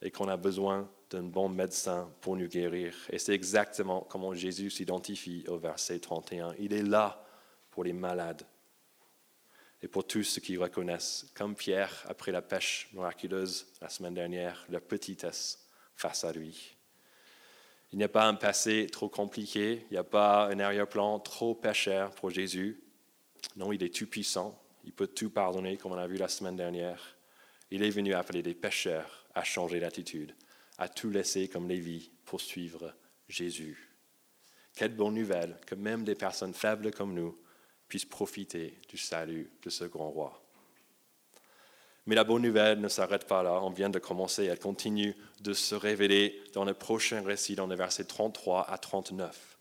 et 0.01 0.11
qu'on 0.11 0.27
a 0.27 0.37
besoin 0.37 0.89
d'un 1.09 1.23
bon 1.23 1.49
médecin 1.49 2.11
pour 2.21 2.35
nous 2.35 2.47
guérir. 2.47 2.95
Et 3.09 3.17
c'est 3.17 3.33
exactement 3.33 4.01
comment 4.09 4.33
Jésus 4.33 4.69
s'identifie 4.69 5.43
au 5.47 5.57
verset 5.57 5.99
31. 5.99 6.53
Il 6.59 6.73
est 6.73 6.83
là 6.83 7.25
pour 7.71 7.83
les 7.83 7.93
malades 7.93 8.43
et 9.81 9.87
pour 9.87 10.05
tous 10.05 10.23
ceux 10.23 10.41
qui 10.41 10.57
reconnaissent, 10.57 11.31
comme 11.35 11.55
Pierre 11.55 12.03
après 12.07 12.31
la 12.31 12.41
pêche 12.41 12.89
miraculeuse 12.93 13.67
la 13.81 13.89
semaine 13.89 14.13
dernière, 14.13 14.65
leur 14.69 14.81
petitesse 14.81 15.67
face 15.95 16.23
à 16.23 16.31
lui. 16.31 16.75
Il 17.91 17.97
n'y 17.97 18.03
a 18.03 18.09
pas 18.09 18.27
un 18.27 18.33
passé 18.33 18.87
trop 18.91 19.09
compliqué, 19.09 19.85
il 19.89 19.93
n'y 19.93 19.97
a 19.97 20.03
pas 20.03 20.47
un 20.47 20.59
arrière-plan 20.59 21.19
trop 21.19 21.53
pécheur 21.53 22.11
pour 22.11 22.29
Jésus. 22.29 22.81
Non, 23.55 23.71
il 23.71 23.83
est 23.83 23.93
tout 23.93 24.07
puissant, 24.07 24.59
il 24.85 24.93
peut 24.93 25.07
tout 25.07 25.29
pardonner, 25.29 25.77
comme 25.77 25.91
on 25.91 25.97
a 25.97 26.07
vu 26.07 26.17
la 26.17 26.27
semaine 26.27 26.55
dernière. 26.55 27.17
Il 27.71 27.83
est 27.83 27.89
venu 27.89 28.13
appeler 28.13 28.41
des 28.43 28.53
pécheurs 28.53 29.25
à 29.33 29.43
changer 29.43 29.79
d'attitude, 29.79 30.35
à 30.77 30.87
tout 30.87 31.09
laisser 31.09 31.47
comme 31.47 31.67
Lévi 31.67 32.11
pour 32.23 32.39
suivre 32.39 32.93
Jésus. 33.27 33.91
Quelle 34.75 34.95
bonne 34.95 35.15
nouvelle 35.15 35.57
que 35.65 35.75
même 35.75 36.03
des 36.03 36.15
personnes 36.15 36.53
faibles 36.53 36.91
comme 36.91 37.13
nous 37.13 37.37
puissent 37.87 38.05
profiter 38.05 38.79
du 38.89 38.97
salut 38.97 39.49
de 39.63 39.69
ce 39.69 39.85
grand 39.85 40.09
roi. 40.09 40.41
Mais 42.05 42.15
la 42.15 42.23
bonne 42.23 42.43
nouvelle 42.43 42.79
ne 42.79 42.87
s'arrête 42.87 43.25
pas 43.25 43.41
là, 43.41 43.59
on 43.63 43.71
vient 43.71 43.89
de 43.89 43.99
commencer, 43.99 44.45
elle 44.45 44.59
continue 44.59 45.15
de 45.41 45.53
se 45.53 45.73
révéler 45.73 46.43
dans 46.53 46.65
le 46.65 46.75
prochain 46.75 47.23
récit, 47.23 47.55
dans 47.55 47.67
les 47.67 47.75
versets 47.75 48.05
33 48.05 48.69
à 48.69 48.77
39 48.77 49.54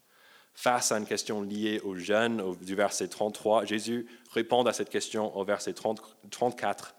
face 0.55 0.93
à 0.93 0.99
une 0.99 1.07
question 1.07 1.43
liée 1.43 1.81
aux 1.85 1.97
jeunes, 1.97 2.57
du 2.63 2.75
verset 2.75 3.09
33, 3.09 3.65
Jésus 3.65 4.07
répond 4.31 4.63
à 4.63 4.73
cette 4.73 4.89
question 4.89 5.37
au 5.37 5.45
verset 5.45 5.75
34. 5.75 6.95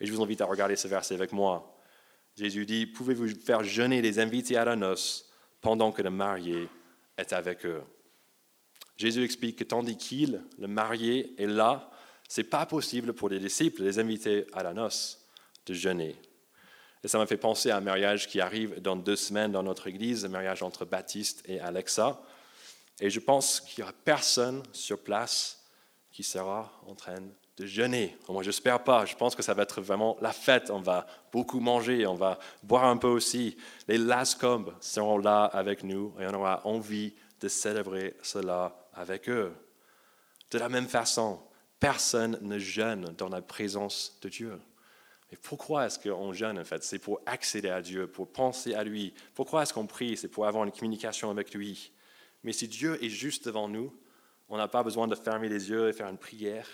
Et 0.00 0.06
je 0.06 0.12
vous 0.12 0.22
invite 0.22 0.40
à 0.40 0.46
regarder 0.46 0.76
ce 0.76 0.88
verset 0.88 1.14
avec 1.14 1.32
moi. 1.32 1.74
Jésus 2.36 2.66
dit, 2.66 2.86
pouvez-vous 2.86 3.28
faire 3.44 3.64
jeûner 3.64 4.00
les 4.00 4.20
invités 4.20 4.56
à 4.56 4.64
la 4.64 4.76
noce 4.76 5.30
pendant 5.60 5.90
que 5.90 6.02
le 6.02 6.10
marié 6.10 6.68
est 7.16 7.32
avec 7.32 7.66
eux? 7.66 7.82
Jésus 8.96 9.24
explique 9.24 9.56
que 9.56 9.64
tandis 9.64 9.96
qu'il, 9.96 10.42
le 10.58 10.68
marié, 10.68 11.34
est 11.38 11.46
là, 11.46 11.90
c'est 12.28 12.44
pas 12.44 12.66
possible 12.66 13.12
pour 13.14 13.28
les 13.28 13.38
disciples, 13.38 13.82
les 13.82 13.98
invités 13.98 14.46
à 14.52 14.62
la 14.62 14.74
noce, 14.74 15.26
de 15.66 15.72
jeûner. 15.72 16.14
Et 17.02 17.08
ça 17.08 17.18
m'a 17.18 17.26
fait 17.26 17.36
penser 17.36 17.70
à 17.70 17.76
un 17.76 17.80
mariage 17.80 18.28
qui 18.28 18.40
arrive 18.40 18.80
dans 18.80 18.96
deux 18.96 19.16
semaines 19.16 19.52
dans 19.52 19.62
notre 19.62 19.86
église, 19.86 20.24
un 20.24 20.28
mariage 20.28 20.62
entre 20.62 20.84
Baptiste 20.84 21.42
et 21.46 21.60
Alexa. 21.60 22.20
Et 23.00 23.10
je 23.10 23.20
pense 23.20 23.60
qu'il 23.60 23.82
n'y 23.82 23.88
aura 23.88 23.98
personne 24.04 24.62
sur 24.72 24.98
place 24.98 25.64
qui 26.10 26.22
sera 26.22 26.72
en 26.86 26.94
train 26.94 27.20
de 27.56 27.66
jeûner. 27.66 28.16
Moi, 28.28 28.42
j'espère 28.42 28.82
pas. 28.82 29.04
Je 29.04 29.14
pense 29.14 29.34
que 29.34 29.42
ça 29.42 29.54
va 29.54 29.62
être 29.62 29.80
vraiment 29.80 30.16
la 30.20 30.32
fête. 30.32 30.70
On 30.70 30.80
va 30.80 31.06
beaucoup 31.32 31.60
manger, 31.60 32.06
on 32.06 32.14
va 32.14 32.38
boire 32.62 32.84
un 32.84 32.96
peu 32.96 33.08
aussi. 33.08 33.56
Les 33.86 33.98
Lascom 33.98 34.72
seront 34.80 35.18
là 35.18 35.44
avec 35.44 35.82
nous 35.82 36.14
et 36.20 36.26
on 36.26 36.34
aura 36.34 36.66
envie 36.66 37.14
de 37.40 37.48
célébrer 37.48 38.16
cela 38.22 38.88
avec 38.94 39.28
eux. 39.28 39.52
De 40.50 40.58
la 40.58 40.68
même 40.68 40.88
façon, 40.88 41.40
personne 41.78 42.38
ne 42.40 42.58
jeûne 42.58 43.14
dans 43.16 43.28
la 43.28 43.42
présence 43.42 44.18
de 44.22 44.28
Dieu. 44.28 44.60
Mais 45.30 45.38
pourquoi 45.40 45.86
est-ce 45.86 45.98
qu'on 45.98 46.32
jeûne 46.32 46.58
en 46.58 46.64
fait? 46.64 46.82
C'est 46.82 46.98
pour 46.98 47.20
accéder 47.26 47.68
à 47.68 47.82
Dieu, 47.82 48.06
pour 48.06 48.32
penser 48.32 48.74
à 48.74 48.82
lui. 48.82 49.12
Pourquoi 49.34 49.62
est-ce 49.62 49.74
qu'on 49.74 49.86
prie? 49.86 50.16
C'est 50.16 50.28
pour 50.28 50.46
avoir 50.46 50.64
une 50.64 50.72
communication 50.72 51.30
avec 51.30 51.54
lui. 51.54 51.92
Mais 52.42 52.52
si 52.52 52.68
Dieu 52.68 53.02
est 53.02 53.08
juste 53.08 53.46
devant 53.46 53.68
nous, 53.68 53.92
on 54.48 54.56
n'a 54.56 54.68
pas 54.68 54.82
besoin 54.82 55.06
de 55.08 55.14
fermer 55.14 55.48
les 55.48 55.70
yeux 55.70 55.88
et 55.88 55.92
faire 55.92 56.08
une 56.08 56.18
prière. 56.18 56.68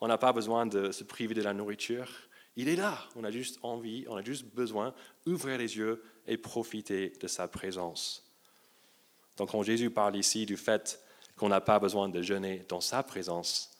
On 0.00 0.08
n'a 0.08 0.18
pas 0.18 0.32
besoin 0.32 0.66
de 0.66 0.90
se 0.90 1.04
priver 1.04 1.34
de 1.34 1.42
la 1.42 1.52
nourriture. 1.52 2.08
Il 2.56 2.68
est 2.68 2.76
là. 2.76 2.98
On 3.16 3.24
a 3.24 3.30
juste 3.30 3.58
envie, 3.62 4.04
on 4.08 4.16
a 4.16 4.22
juste 4.22 4.46
besoin 4.46 4.94
d'ouvrir 5.24 5.58
les 5.58 5.76
yeux 5.76 6.02
et 6.26 6.36
profiter 6.36 7.12
de 7.20 7.26
sa 7.26 7.46
présence. 7.48 8.26
Donc 9.36 9.52
quand 9.52 9.62
Jésus 9.62 9.90
parle 9.90 10.16
ici 10.16 10.46
du 10.46 10.56
fait 10.56 11.00
qu'on 11.36 11.48
n'a 11.48 11.60
pas 11.60 11.78
besoin 11.78 12.08
de 12.08 12.20
jeûner 12.20 12.64
dans 12.68 12.80
sa 12.80 13.02
présence, 13.02 13.70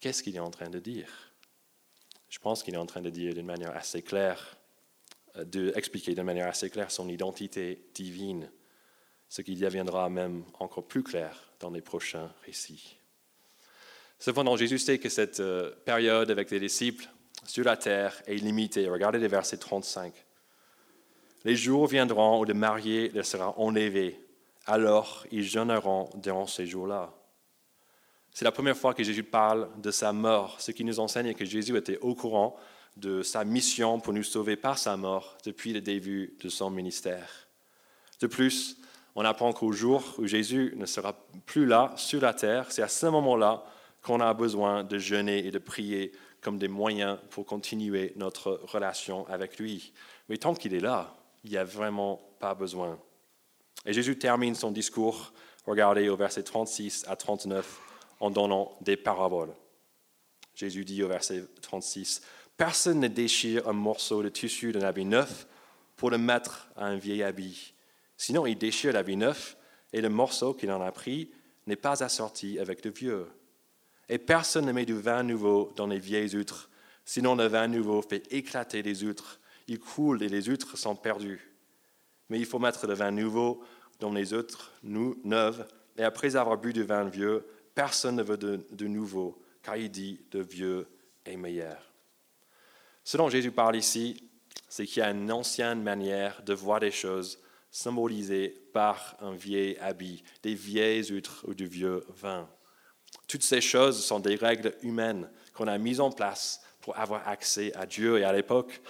qu'est-ce 0.00 0.22
qu'il 0.22 0.36
est 0.36 0.40
en 0.40 0.50
train 0.50 0.68
de 0.68 0.78
dire? 0.78 1.32
Je 2.28 2.38
pense 2.38 2.62
qu'il 2.62 2.74
est 2.74 2.78
en 2.78 2.86
train 2.86 3.00
de 3.00 3.10
dire 3.10 3.34
d'une 3.34 3.46
manière 3.46 3.74
assez 3.74 4.02
claire, 4.02 4.56
euh, 5.36 5.44
d'expliquer 5.44 6.14
d'une 6.14 6.24
manière 6.24 6.48
assez 6.48 6.70
claire 6.70 6.90
son 6.90 7.08
identité 7.08 7.88
divine, 7.94 8.50
ce 9.28 9.42
qui 9.42 9.56
deviendra 9.56 10.08
même 10.08 10.44
encore 10.58 10.86
plus 10.86 11.02
clair 11.02 11.50
dans 11.60 11.70
les 11.70 11.80
prochains 11.80 12.30
récits. 12.44 12.96
Cependant, 14.18 14.56
Jésus 14.56 14.78
sait 14.78 14.98
que 14.98 15.08
cette 15.08 15.40
euh, 15.40 15.72
période 15.84 16.30
avec 16.30 16.50
les 16.50 16.60
disciples 16.60 17.08
sur 17.44 17.64
la 17.64 17.76
terre 17.76 18.22
est 18.26 18.36
limitée. 18.36 18.88
Regardez 18.88 19.18
les 19.18 19.28
versets 19.28 19.58
35. 19.58 20.12
Les 21.44 21.54
jours 21.54 21.86
viendront 21.86 22.40
où 22.40 22.44
le 22.44 22.54
marié 22.54 23.08
le 23.10 23.22
sera 23.22 23.58
enlevé 23.58 24.20
alors 24.66 25.24
ils 25.30 25.44
jeûneront 25.44 26.10
durant 26.16 26.46
ces 26.46 26.66
jours-là. 26.66 27.14
C'est 28.32 28.44
la 28.44 28.52
première 28.52 28.76
fois 28.76 28.92
que 28.92 29.02
Jésus 29.02 29.22
parle 29.22 29.68
de 29.80 29.90
sa 29.90 30.12
mort, 30.12 30.60
ce 30.60 30.72
qui 30.72 30.84
nous 30.84 31.00
enseigne 31.00 31.32
que 31.34 31.44
Jésus 31.44 31.76
était 31.76 31.98
au 31.98 32.14
courant 32.14 32.56
de 32.96 33.22
sa 33.22 33.44
mission 33.44 34.00
pour 34.00 34.12
nous 34.12 34.22
sauver 34.22 34.56
par 34.56 34.78
sa 34.78 34.96
mort 34.96 35.38
depuis 35.44 35.72
le 35.72 35.80
début 35.80 36.36
de 36.42 36.48
son 36.48 36.70
ministère. 36.70 37.48
De 38.20 38.26
plus, 38.26 38.76
on 39.16 39.24
apprend 39.24 39.52
qu'au 39.54 39.72
jour 39.72 40.04
où 40.18 40.26
Jésus 40.26 40.74
ne 40.76 40.84
sera 40.84 41.14
plus 41.46 41.64
là 41.64 41.94
sur 41.96 42.20
la 42.20 42.34
terre, 42.34 42.70
c'est 42.70 42.82
à 42.82 42.88
ce 42.88 43.06
moment-là 43.06 43.64
qu'on 44.02 44.20
a 44.20 44.32
besoin 44.34 44.84
de 44.84 44.98
jeûner 44.98 45.38
et 45.46 45.50
de 45.50 45.58
prier 45.58 46.12
comme 46.42 46.58
des 46.58 46.68
moyens 46.68 47.18
pour 47.30 47.46
continuer 47.46 48.12
notre 48.16 48.60
relation 48.64 49.26
avec 49.28 49.58
lui. 49.58 49.94
Mais 50.28 50.36
tant 50.36 50.54
qu'il 50.54 50.74
est 50.74 50.80
là, 50.80 51.16
il 51.44 51.50
n'y 51.50 51.56
a 51.56 51.64
vraiment 51.64 52.20
pas 52.38 52.54
besoin. 52.54 52.98
Et 53.86 53.94
Jésus 53.94 54.18
termine 54.18 54.54
son 54.54 54.70
discours, 54.70 55.32
regardez 55.64 56.10
au 56.10 56.16
verset 56.16 56.42
36 56.42 57.06
à 57.08 57.16
39, 57.16 57.80
en 58.20 58.30
donnant 58.30 58.76
des 58.82 58.98
paraboles. 58.98 59.54
Jésus 60.54 60.84
dit 60.84 61.02
au 61.02 61.08
verset 61.08 61.44
36, 61.62 62.20
Personne 62.58 63.00
ne 63.00 63.08
déchire 63.08 63.66
un 63.66 63.72
morceau 63.72 64.22
de 64.22 64.28
tissu 64.28 64.72
d'un 64.72 64.82
habit 64.82 65.04
neuf 65.06 65.46
pour 65.96 66.10
le 66.10 66.18
mettre 66.18 66.68
à 66.76 66.86
un 66.86 66.96
vieil 66.96 67.22
habit. 67.22 67.72
Sinon, 68.16 68.46
il 68.46 68.56
déchire 68.56 68.92
l'habit 68.92 69.16
neuf 69.16 69.56
et 69.92 70.00
le 70.00 70.08
morceau 70.08 70.54
qu'il 70.54 70.70
en 70.70 70.80
a 70.80 70.92
pris 70.92 71.30
n'est 71.66 71.76
pas 71.76 72.02
assorti 72.02 72.58
avec 72.58 72.84
le 72.84 72.90
vieux. 72.90 73.26
Et 74.08 74.18
personne 74.18 74.66
ne 74.66 74.72
met 74.72 74.86
du 74.86 74.98
vin 74.98 75.22
nouveau 75.22 75.72
dans 75.76 75.86
les 75.86 75.98
vieilles 75.98 76.30
huîtres, 76.30 76.70
sinon 77.04 77.34
le 77.34 77.46
vin 77.46 77.66
nouveau 77.66 78.02
fait 78.02 78.32
éclater 78.32 78.82
les 78.82 78.96
huîtres. 78.96 79.40
Il 79.68 79.80
coule 79.80 80.22
et 80.22 80.28
les 80.28 80.42
huîtres 80.42 80.78
sont 80.78 80.94
perdues. 80.94 81.52
Mais 82.28 82.38
il 82.38 82.46
faut 82.46 82.58
mettre 82.58 82.86
le 82.86 82.94
vin 82.94 83.10
nouveau 83.10 83.62
dans 83.98 84.12
les 84.12 84.32
autres 84.32 84.72
neuves, 84.82 85.66
et 85.96 86.04
après 86.04 86.36
avoir 86.36 86.58
bu 86.58 86.72
du 86.72 86.82
vin 86.82 87.04
vieux, 87.04 87.46
personne 87.74 88.16
ne 88.16 88.22
veut 88.22 88.36
de, 88.36 88.86
nouveau, 88.86 89.42
car 89.62 89.76
il 89.76 89.90
dit 89.90 90.20
de 90.30 90.40
vieux 90.40 90.86
est 91.24 91.36
meilleur. 91.36 91.92
Ce 93.02 93.16
dont 93.16 93.28
Jésus 93.28 93.52
parle 93.52 93.76
ici, 93.76 94.28
c'est 94.68 94.86
qu'il 94.86 94.98
y 94.98 95.02
a 95.02 95.10
une 95.10 95.30
ancienne 95.32 95.82
manière 95.82 96.42
de 96.42 96.54
voir 96.54 96.80
des 96.80 96.90
choses 96.90 97.38
symbolisées 97.70 98.48
par 98.72 99.16
un 99.20 99.34
vieil 99.34 99.76
habit, 99.78 100.22
des 100.42 100.54
vieilles 100.54 101.04
huîtres 101.04 101.44
ou 101.46 101.54
du 101.54 101.66
vieux 101.66 102.04
vin. 102.08 102.48
Toutes 103.28 103.42
ces 103.42 103.60
choses 103.60 104.04
sont 104.04 104.20
des 104.20 104.36
règles 104.36 104.74
humaines 104.82 105.28
qu'on 105.52 105.68
a 105.68 105.78
mises 105.78 106.00
en 106.00 106.10
place 106.10 106.60
pour 106.80 106.98
avoir 106.98 107.26
accès 107.28 107.72
à 107.74 107.86
Dieu. 107.86 108.18
Et 108.18 108.24
à 108.24 108.32
l'époque, 108.32 108.80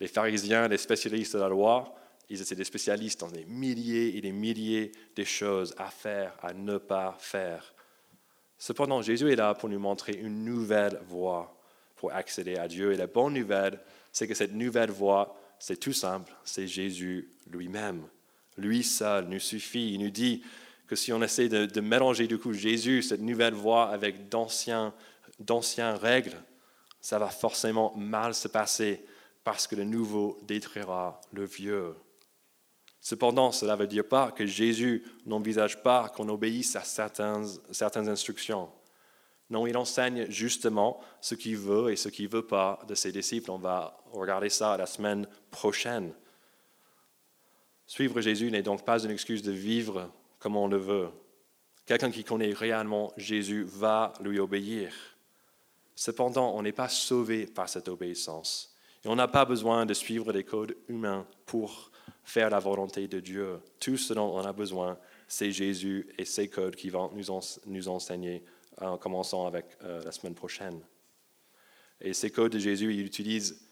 les 0.00 0.08
pharisiens, 0.08 0.68
les 0.68 0.78
spécialistes 0.78 1.34
de 1.34 1.40
la 1.40 1.48
loi, 1.48 1.94
ils 2.28 2.40
étaient 2.40 2.54
des 2.54 2.64
spécialistes 2.64 3.20
dans 3.20 3.30
des 3.30 3.44
milliers 3.44 4.16
et 4.16 4.20
des 4.20 4.32
milliers 4.32 4.92
de 5.14 5.24
choses 5.24 5.74
à 5.78 5.90
faire, 5.90 6.36
à 6.42 6.52
ne 6.52 6.76
pas 6.76 7.16
faire. 7.18 7.74
Cependant, 8.58 9.02
Jésus 9.02 9.32
est 9.32 9.36
là 9.36 9.54
pour 9.54 9.68
nous 9.68 9.78
montrer 9.78 10.12
une 10.12 10.44
nouvelle 10.44 11.00
voie 11.08 11.56
pour 11.94 12.12
accéder 12.12 12.56
à 12.56 12.68
Dieu. 12.68 12.92
Et 12.92 12.96
la 12.96 13.06
bonne 13.06 13.34
nouvelle, 13.34 13.80
c'est 14.12 14.26
que 14.26 14.34
cette 14.34 14.52
nouvelle 14.52 14.90
voie, 14.90 15.38
c'est 15.58 15.78
tout 15.78 15.92
simple, 15.92 16.32
c'est 16.44 16.66
Jésus 16.66 17.30
lui-même. 17.50 18.06
Lui 18.56 18.82
seul 18.82 19.26
nous 19.26 19.38
suffit. 19.38 19.92
Il 19.92 20.00
nous 20.00 20.10
dit 20.10 20.42
que 20.86 20.96
si 20.96 21.12
on 21.12 21.22
essaie 21.22 21.48
de, 21.48 21.80
mélanger 21.80 22.26
du 22.26 22.38
coup 22.38 22.52
Jésus, 22.52 23.02
cette 23.02 23.20
nouvelle 23.20 23.54
voie, 23.54 23.90
avec 23.90 24.28
d'anciennes 24.28 24.92
règles, 25.96 26.36
ça 27.00 27.18
va 27.18 27.28
forcément 27.28 27.94
mal 27.96 28.34
se 28.34 28.48
passer 28.48 29.04
parce 29.44 29.66
que 29.66 29.76
le 29.76 29.84
nouveau 29.84 30.40
détruira 30.42 31.20
le 31.32 31.44
vieux. 31.44 31.94
Cependant, 33.00 33.52
cela 33.52 33.74
ne 33.74 33.80
veut 33.80 33.86
dire 33.86 34.08
pas 34.08 34.32
que 34.32 34.46
Jésus 34.46 35.04
n'envisage 35.26 35.82
pas 35.82 36.08
qu'on 36.08 36.28
obéisse 36.28 36.74
à 36.74 36.80
certaines, 36.80 37.46
certaines 37.70 38.08
instructions. 38.08 38.68
Non, 39.48 39.66
il 39.68 39.76
enseigne 39.76 40.28
justement 40.28 41.00
ce 41.20 41.36
qu'il 41.36 41.56
veut 41.56 41.92
et 41.92 41.96
ce 41.96 42.08
qu'il 42.08 42.24
ne 42.24 42.30
veut 42.32 42.46
pas 42.46 42.80
de 42.88 42.96
ses 42.96 43.12
disciples. 43.12 43.52
On 43.52 43.58
va 43.58 43.96
regarder 44.12 44.48
ça 44.48 44.76
la 44.76 44.86
semaine 44.86 45.28
prochaine. 45.52 46.12
Suivre 47.86 48.20
Jésus 48.20 48.50
n'est 48.50 48.62
donc 48.62 48.84
pas 48.84 49.02
une 49.02 49.10
excuse 49.10 49.42
de 49.42 49.52
vivre 49.52 50.10
comme 50.38 50.56
on 50.56 50.66
le 50.66 50.76
veut. 50.76 51.08
Quelqu'un 51.86 52.10
qui 52.10 52.24
connaît 52.24 52.52
réellement 52.52 53.12
Jésus 53.16 53.62
va 53.62 54.12
lui 54.20 54.40
obéir. 54.40 54.92
Cependant, 55.94 56.54
on 56.54 56.62
n'est 56.62 56.72
pas 56.72 56.88
sauvé 56.88 57.46
par 57.46 57.68
cette 57.68 57.88
obéissance. 57.88 58.76
Et 59.04 59.08
on 59.08 59.14
n'a 59.14 59.28
pas 59.28 59.44
besoin 59.44 59.86
de 59.86 59.94
suivre 59.94 60.32
des 60.32 60.44
codes 60.44 60.76
humains 60.88 61.26
pour 61.46 61.92
faire 62.24 62.50
la 62.50 62.58
volonté 62.58 63.06
de 63.06 63.20
Dieu. 63.20 63.60
Tout 63.78 63.96
ce 63.96 64.12
dont 64.12 64.36
on 64.36 64.44
a 64.44 64.52
besoin, 64.52 64.98
c'est 65.28 65.52
Jésus 65.52 66.08
et 66.18 66.24
ses 66.24 66.48
codes 66.48 66.74
qui 66.74 66.90
vont 66.90 67.10
nous, 67.14 67.88
enseigner 67.88 68.42
en 68.80 68.98
commençant 68.98 69.46
avec 69.46 69.64
euh, 69.82 70.02
la 70.04 70.12
semaine 70.12 70.34
prochaine. 70.34 70.80
Et 72.00 72.12
ces 72.12 72.30
codes 72.30 72.52
de 72.52 72.58
Jésus, 72.58 72.92
il 72.92 73.06
utilise 73.06 73.66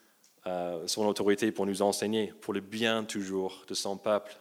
euh, 0.47 0.87
son 0.87 1.07
autorité 1.07 1.51
pour 1.53 1.67
nous 1.67 1.83
enseigner, 1.83 2.33
pour 2.41 2.53
le 2.53 2.61
bien 2.61 3.05
toujours 3.05 3.65
de 3.67 3.75
son 3.75 3.97
peuple. 3.97 4.37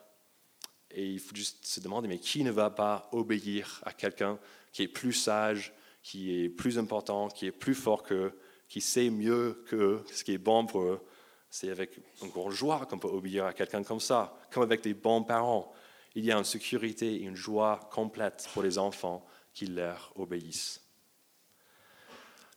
Et 0.91 1.07
il 1.07 1.19
faut 1.19 1.35
juste 1.35 1.65
se 1.65 1.79
demander, 1.79 2.07
mais 2.07 2.19
qui 2.19 2.43
ne 2.43 2.51
va 2.51 2.69
pas 2.69 3.09
obéir 3.11 3.81
à 3.85 3.93
quelqu'un 3.93 4.37
qui 4.71 4.83
est 4.83 4.87
plus 4.87 5.13
sage, 5.13 5.73
qui 6.01 6.43
est 6.43 6.49
plus 6.49 6.77
important, 6.77 7.29
qui 7.29 7.47
est 7.47 7.51
plus 7.51 7.75
fort 7.75 8.03
qu'eux, 8.03 8.37
qui 8.67 8.81
sait 8.81 9.09
mieux 9.09 9.63
que 9.67 10.01
ce 10.11 10.23
qui 10.23 10.33
est 10.33 10.37
bon 10.37 10.65
pour 10.65 10.81
eux? 10.81 11.01
C'est 11.49 11.69
avec 11.69 11.97
une 12.21 12.29
grande 12.29 12.51
joie 12.51 12.85
qu'on 12.87 12.99
peut 12.99 13.07
obéir 13.07 13.45
à 13.45 13.53
quelqu'un 13.53 13.83
comme 13.83 13.99
ça, 13.99 14.35
comme 14.51 14.63
avec 14.63 14.81
des 14.81 14.93
bons 14.93 15.23
parents. 15.23 15.71
Il 16.15 16.25
y 16.25 16.31
a 16.31 16.37
une 16.37 16.43
sécurité 16.43 17.13
et 17.15 17.21
une 17.21 17.35
joie 17.35 17.79
complète 17.91 18.47
pour 18.53 18.63
les 18.63 18.77
enfants 18.77 19.25
qui 19.53 19.67
leur 19.67 20.11
obéissent. 20.15 20.82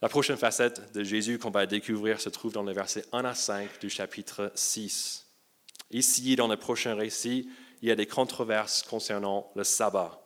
La 0.03 0.11
prochaine 0.11 0.37
facette 0.37 0.93
de 0.93 1.03
Jésus 1.03 1.39
qu'on 1.39 1.51
va 1.51 1.65
découvrir 1.65 2.21
se 2.21 2.29
trouve 2.29 2.53
dans 2.53 2.63
les 2.63 2.75
versets 2.75 3.05
1 3.13 3.25
à 3.25 3.35
5 3.35 3.81
du 3.81 3.89
chapitre 3.89 4.53
6. 4.55 5.27
Ici, 5.91 6.37
dans 6.37 6.49
le 6.49 6.59
prochain 6.59 6.95
récit, 6.95 7.49
il 7.81 7.89
y 7.89 7.91
a 7.91 7.97
des 7.97 8.07
controverses 8.07 8.83
concernant 8.83 9.51
le 9.57 9.65
sabbat. 9.65 10.23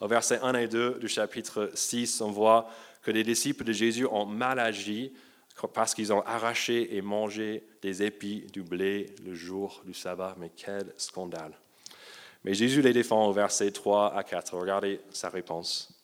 Au 0.00 0.08
verset 0.08 0.38
1 0.42 0.54
et 0.54 0.68
2 0.68 0.98
du 0.98 1.08
chapitre 1.08 1.70
6, 1.74 2.22
on 2.22 2.30
voit 2.30 2.70
que 3.02 3.10
les 3.10 3.22
disciples 3.22 3.64
de 3.64 3.72
Jésus 3.72 4.06
ont 4.06 4.24
mal 4.24 4.58
agi 4.58 5.12
parce 5.74 5.94
qu'ils 5.94 6.12
ont 6.12 6.22
arraché 6.22 6.96
et 6.96 7.02
mangé 7.02 7.66
des 7.82 8.02
épis 8.02 8.46
du 8.52 8.62
blé 8.62 9.14
le 9.24 9.34
jour 9.34 9.82
du 9.84 9.92
sabbat. 9.92 10.36
Mais 10.38 10.50
quel 10.56 10.92
scandale. 10.96 11.52
Mais 12.44 12.54
Jésus 12.54 12.80
les 12.80 12.94
défend 12.94 13.26
au 13.26 13.32
verset 13.32 13.70
3 13.70 14.16
à 14.16 14.24
4. 14.24 14.56
Regardez 14.56 15.00
sa 15.10 15.28
réponse. 15.28 15.95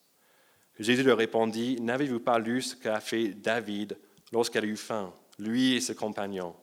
Jésus 0.78 1.02
leur 1.02 1.18
répondit, 1.18 1.80
N'avez-vous 1.80 2.20
pas 2.20 2.38
lu 2.38 2.62
ce 2.62 2.76
qu'a 2.76 3.00
fait 3.00 3.28
David 3.28 3.98
lorsqu'il 4.32 4.62
a 4.62 4.66
eu 4.66 4.76
faim, 4.76 5.12
lui 5.38 5.74
et 5.74 5.80
ses 5.80 5.94
compagnons? 5.94 6.54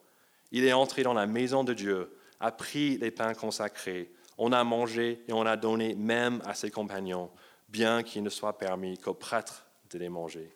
Il 0.52 0.66
est 0.66 0.74
entré 0.74 1.04
dans 1.04 1.14
la 1.14 1.28
maison 1.28 1.64
de 1.64 1.74
Dieu, 1.74 2.12
a 2.40 2.52
pris 2.52 2.98
les 2.98 3.12
pains 3.12 3.34
consacrés, 3.34 4.12
on 4.38 4.52
a 4.52 4.64
mangé 4.64 5.24
et 5.28 5.34
on 5.34 5.46
a 5.46 5.58
donné 5.58 5.96
même 5.96 6.42
à 6.46 6.54
ses 6.54 6.72
compagnons, 6.72 7.30
bien 7.68 8.04
qu'il 8.04 8.24
ne 8.24 8.30
soit 8.30 8.58
permis 8.58 8.98
qu'aux 8.98 9.14
prêtres 9.14 9.68
de 9.92 10.00
les 10.00 10.10
manger. 10.10 10.52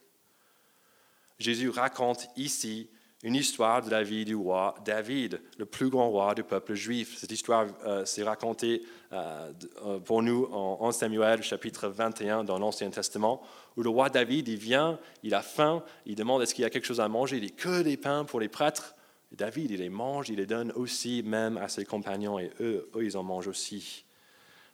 Jésus 1.38 1.70
raconte 1.70 2.28
ici 2.38 2.90
une 3.24 3.36
histoire 3.36 3.82
de 3.82 3.90
la 3.90 4.04
vie 4.04 4.26
du 4.26 4.36
roi 4.36 4.76
David, 4.84 5.40
le 5.58 5.66
plus 5.66 5.90
grand 5.90 6.10
roi 6.10 6.36
du 6.36 6.44
peuple 6.44 6.74
juif. 6.74 7.18
Cette 7.18 7.32
histoire 7.32 7.68
euh, 7.86 8.04
s'est 8.04 8.24
racontée 8.24 8.84
euh, 9.14 9.52
euh, 9.86 10.00
pour 10.00 10.22
nous 10.22 10.46
en, 10.52 10.92
Samuel 10.92 11.42
chapitre 11.42 11.88
21 11.88 12.44
dans 12.44 12.60
l'Ancien 12.60 12.90
Testament, 12.90 13.42
où 13.78 13.84
le 13.84 13.90
roi 13.90 14.10
David, 14.10 14.50
il 14.50 14.58
vient, 14.58 15.00
il 15.24 15.34
a 15.34 15.42
faim, 15.42 15.84
il 16.06 16.16
demande 16.16 16.42
est-ce 16.42 16.54
qu'il 16.54 16.64
y 16.64 16.66
a 16.66 16.70
quelque 16.70 16.86
chose 16.86 17.00
à 17.00 17.08
manger, 17.08 17.38
il 17.38 17.44
dit 17.44 17.54
que 17.54 17.82
des 17.82 17.96
pains 17.96 18.26
pour 18.26 18.42
les 18.42 18.50
prêtres. 18.50 18.94
David, 19.32 19.72
il 19.72 19.80
les 19.80 19.90
mange, 19.90 20.30
il 20.30 20.36
les 20.36 20.46
donne 20.46 20.72
aussi 20.74 21.24
même 21.24 21.58
à 21.58 21.70
ses 21.70 21.86
compagnons, 21.86 22.38
et 22.40 22.52
eux, 22.60 22.90
eux 22.94 23.06
ils 23.06 23.18
en 23.18 23.24
mangent 23.24 23.48
aussi. 23.48 24.04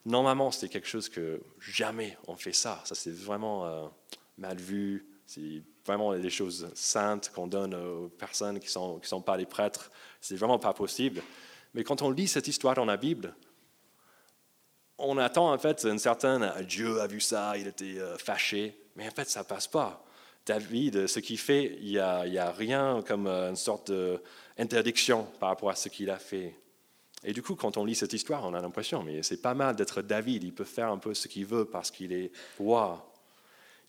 Normalement, 0.05 0.49
c'est 0.49 0.69
quelque 0.69 0.87
chose 0.87 1.07
que 1.07 1.39
jamais 1.59 2.17
on 2.27 2.35
fait 2.35 2.51
ça. 2.51 2.81
Ça, 2.83 2.95
c'est 2.95 3.13
vraiment 3.13 3.89
mal 4.37 4.57
vu, 4.57 5.05
c'est 5.25 5.61
vraiment 5.89 6.15
des 6.15 6.29
choses 6.29 6.69
saintes 6.75 7.31
qu'on 7.33 7.47
donne 7.47 7.73
aux 7.73 8.09
personnes 8.09 8.59
qui 8.59 8.67
ne 8.67 8.71
sont, 8.71 8.99
qui 8.99 9.07
sont 9.07 9.21
pas 9.21 9.37
les 9.37 9.45
prêtres. 9.45 9.91
C'est 10.21 10.35
vraiment 10.35 10.59
pas 10.59 10.73
possible. 10.73 11.21
Mais 11.73 11.83
quand 11.83 12.01
on 12.01 12.11
lit 12.11 12.27
cette 12.27 12.47
histoire 12.47 12.75
dans 12.75 12.85
la 12.85 12.97
Bible, 12.97 13.33
on 14.97 15.17
attend 15.17 15.51
en 15.51 15.57
fait 15.57 15.85
une 15.85 15.99
certaine 15.99 16.51
Dieu 16.67 16.99
a 17.01 17.07
vu 17.07 17.19
ça, 17.21 17.57
il 17.57 17.67
était 17.67 17.99
euh, 17.99 18.17
fâché, 18.17 18.77
mais 18.95 19.07
en 19.07 19.11
fait 19.11 19.29
ça 19.29 19.43
passe 19.43 19.67
pas. 19.67 20.03
David, 20.45 21.07
ce 21.07 21.19
qu'il 21.19 21.37
fait, 21.37 21.77
il 21.79 21.89
n'y 21.89 21.97
a, 21.97 22.21
a, 22.21 22.51
rien 22.51 23.01
comme 23.05 23.27
euh, 23.27 23.49
une 23.49 23.55
sorte 23.55 23.91
d'interdiction 23.91 25.27
par 25.39 25.49
rapport 25.49 25.69
à 25.69 25.75
ce 25.75 25.89
qu'il 25.89 26.09
a 26.09 26.17
fait. 26.17 26.55
Et 27.23 27.33
du 27.33 27.41
coup, 27.41 27.55
quand 27.55 27.77
on 27.77 27.83
lit 27.83 27.95
cette 27.95 28.13
histoire, 28.13 28.45
on 28.45 28.53
a 28.53 28.61
l'impression, 28.61 29.03
mais 29.03 29.23
c'est 29.23 29.41
pas 29.41 29.53
mal 29.53 29.75
d'être 29.75 30.01
David, 30.01 30.43
il 30.43 30.53
peut 30.53 30.63
faire 30.63 30.89
un 30.89 30.97
peu 30.97 31.13
ce 31.13 31.27
qu'il 31.27 31.45
veut 31.45 31.65
parce 31.65 31.91
qu'il 31.91 32.13
est 32.13 32.31
roi. 32.57 33.08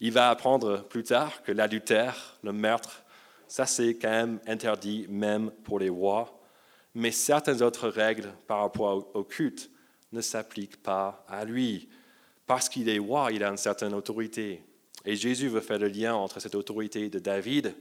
Il 0.00 0.12
va 0.12 0.30
apprendre 0.30 0.82
plus 0.88 1.04
tard 1.04 1.42
que 1.42 1.52
l'adultère, 1.52 2.38
le 2.42 2.52
meurtre, 2.52 3.04
ça 3.46 3.66
c'est 3.66 3.94
quand 3.94 4.10
même 4.10 4.40
interdit 4.46 5.06
même 5.08 5.50
pour 5.64 5.78
les 5.78 5.90
rois, 5.90 6.40
mais 6.94 7.10
certaines 7.10 7.62
autres 7.62 7.88
règles 7.88 8.32
par 8.46 8.60
rapport 8.60 9.14
au 9.14 9.24
culte 9.24 9.70
ne 10.12 10.20
s'appliquent 10.20 10.82
pas 10.82 11.24
à 11.28 11.44
lui. 11.44 11.88
Parce 12.46 12.68
qu'il 12.68 12.88
est 12.88 12.98
roi, 12.98 13.30
il 13.30 13.44
a 13.44 13.50
une 13.50 13.56
certaine 13.56 13.94
autorité. 13.94 14.64
Et 15.04 15.16
Jésus 15.16 15.48
veut 15.48 15.60
faire 15.60 15.78
le 15.78 15.88
lien 15.88 16.14
entre 16.14 16.40
cette 16.40 16.54
autorité 16.54 17.08
de 17.08 17.18
David 17.18 17.74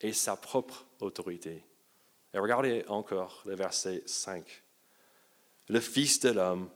et 0.00 0.12
sa 0.12 0.36
propre 0.36 0.86
autorité. 1.00 1.64
Et 2.34 2.38
regardez 2.38 2.84
encore 2.88 3.42
le 3.46 3.54
verset 3.54 4.02
5. 4.04 4.62
Le 5.68 5.80
Fils 5.80 6.20
de 6.20 6.30
l'homme 6.30 6.68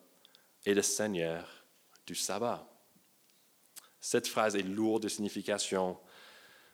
est 0.64 0.74
le 0.74 0.82
Seigneur 0.82 1.64
du 2.06 2.14
sabbat. 2.14 2.69
Cette 4.00 4.28
phrase 4.28 4.56
est 4.56 4.62
lourde 4.62 5.02
de 5.02 5.08
signification. 5.08 5.98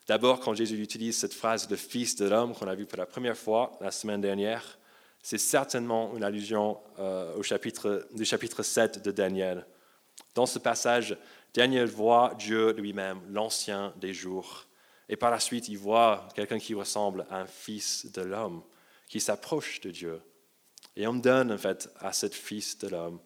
D'abord, 0.07 0.39
quand 0.39 0.53
Jésus 0.53 0.81
utilise 0.81 1.17
cette 1.17 1.33
phrase, 1.33 1.69
le 1.69 1.75
Fils 1.75 2.15
de 2.15 2.25
l'homme, 2.25 2.53
qu'on 2.53 2.67
a 2.67 2.75
vu 2.75 2.85
pour 2.85 2.97
la 2.97 3.05
première 3.05 3.37
fois 3.37 3.77
la 3.81 3.91
semaine 3.91 4.21
dernière, 4.21 4.79
c'est 5.21 5.37
certainement 5.37 6.15
une 6.15 6.23
allusion 6.23 6.79
euh, 6.99 7.35
au 7.35 7.43
chapitre, 7.43 8.07
du 8.13 8.23
chapitre 8.23 8.63
7 8.63 9.03
de 9.03 9.11
Daniel. 9.11 9.65
Dans 10.33 10.45
ce 10.45 10.59
passage, 10.59 11.17
Daniel 11.53 11.87
voit 11.87 12.33
Dieu 12.39 12.71
lui-même, 12.71 13.19
l'ancien 13.29 13.93
des 13.97 14.13
jours. 14.13 14.67
Et 15.09 15.17
par 15.17 15.31
la 15.31 15.39
suite, 15.39 15.67
il 15.67 15.77
voit 15.77 16.29
quelqu'un 16.33 16.59
qui 16.59 16.73
ressemble 16.73 17.25
à 17.29 17.41
un 17.41 17.45
fils 17.45 18.09
de 18.13 18.21
l'homme, 18.21 18.63
qui 19.09 19.19
s'approche 19.19 19.81
de 19.81 19.91
Dieu. 19.91 20.21
Et 20.95 21.07
on 21.07 21.13
donne 21.15 21.51
en 21.51 21.57
fait 21.57 21.89
à 21.99 22.13
ce 22.13 22.27
fils 22.27 22.77
de 22.77 22.87
l'homme 22.87 23.19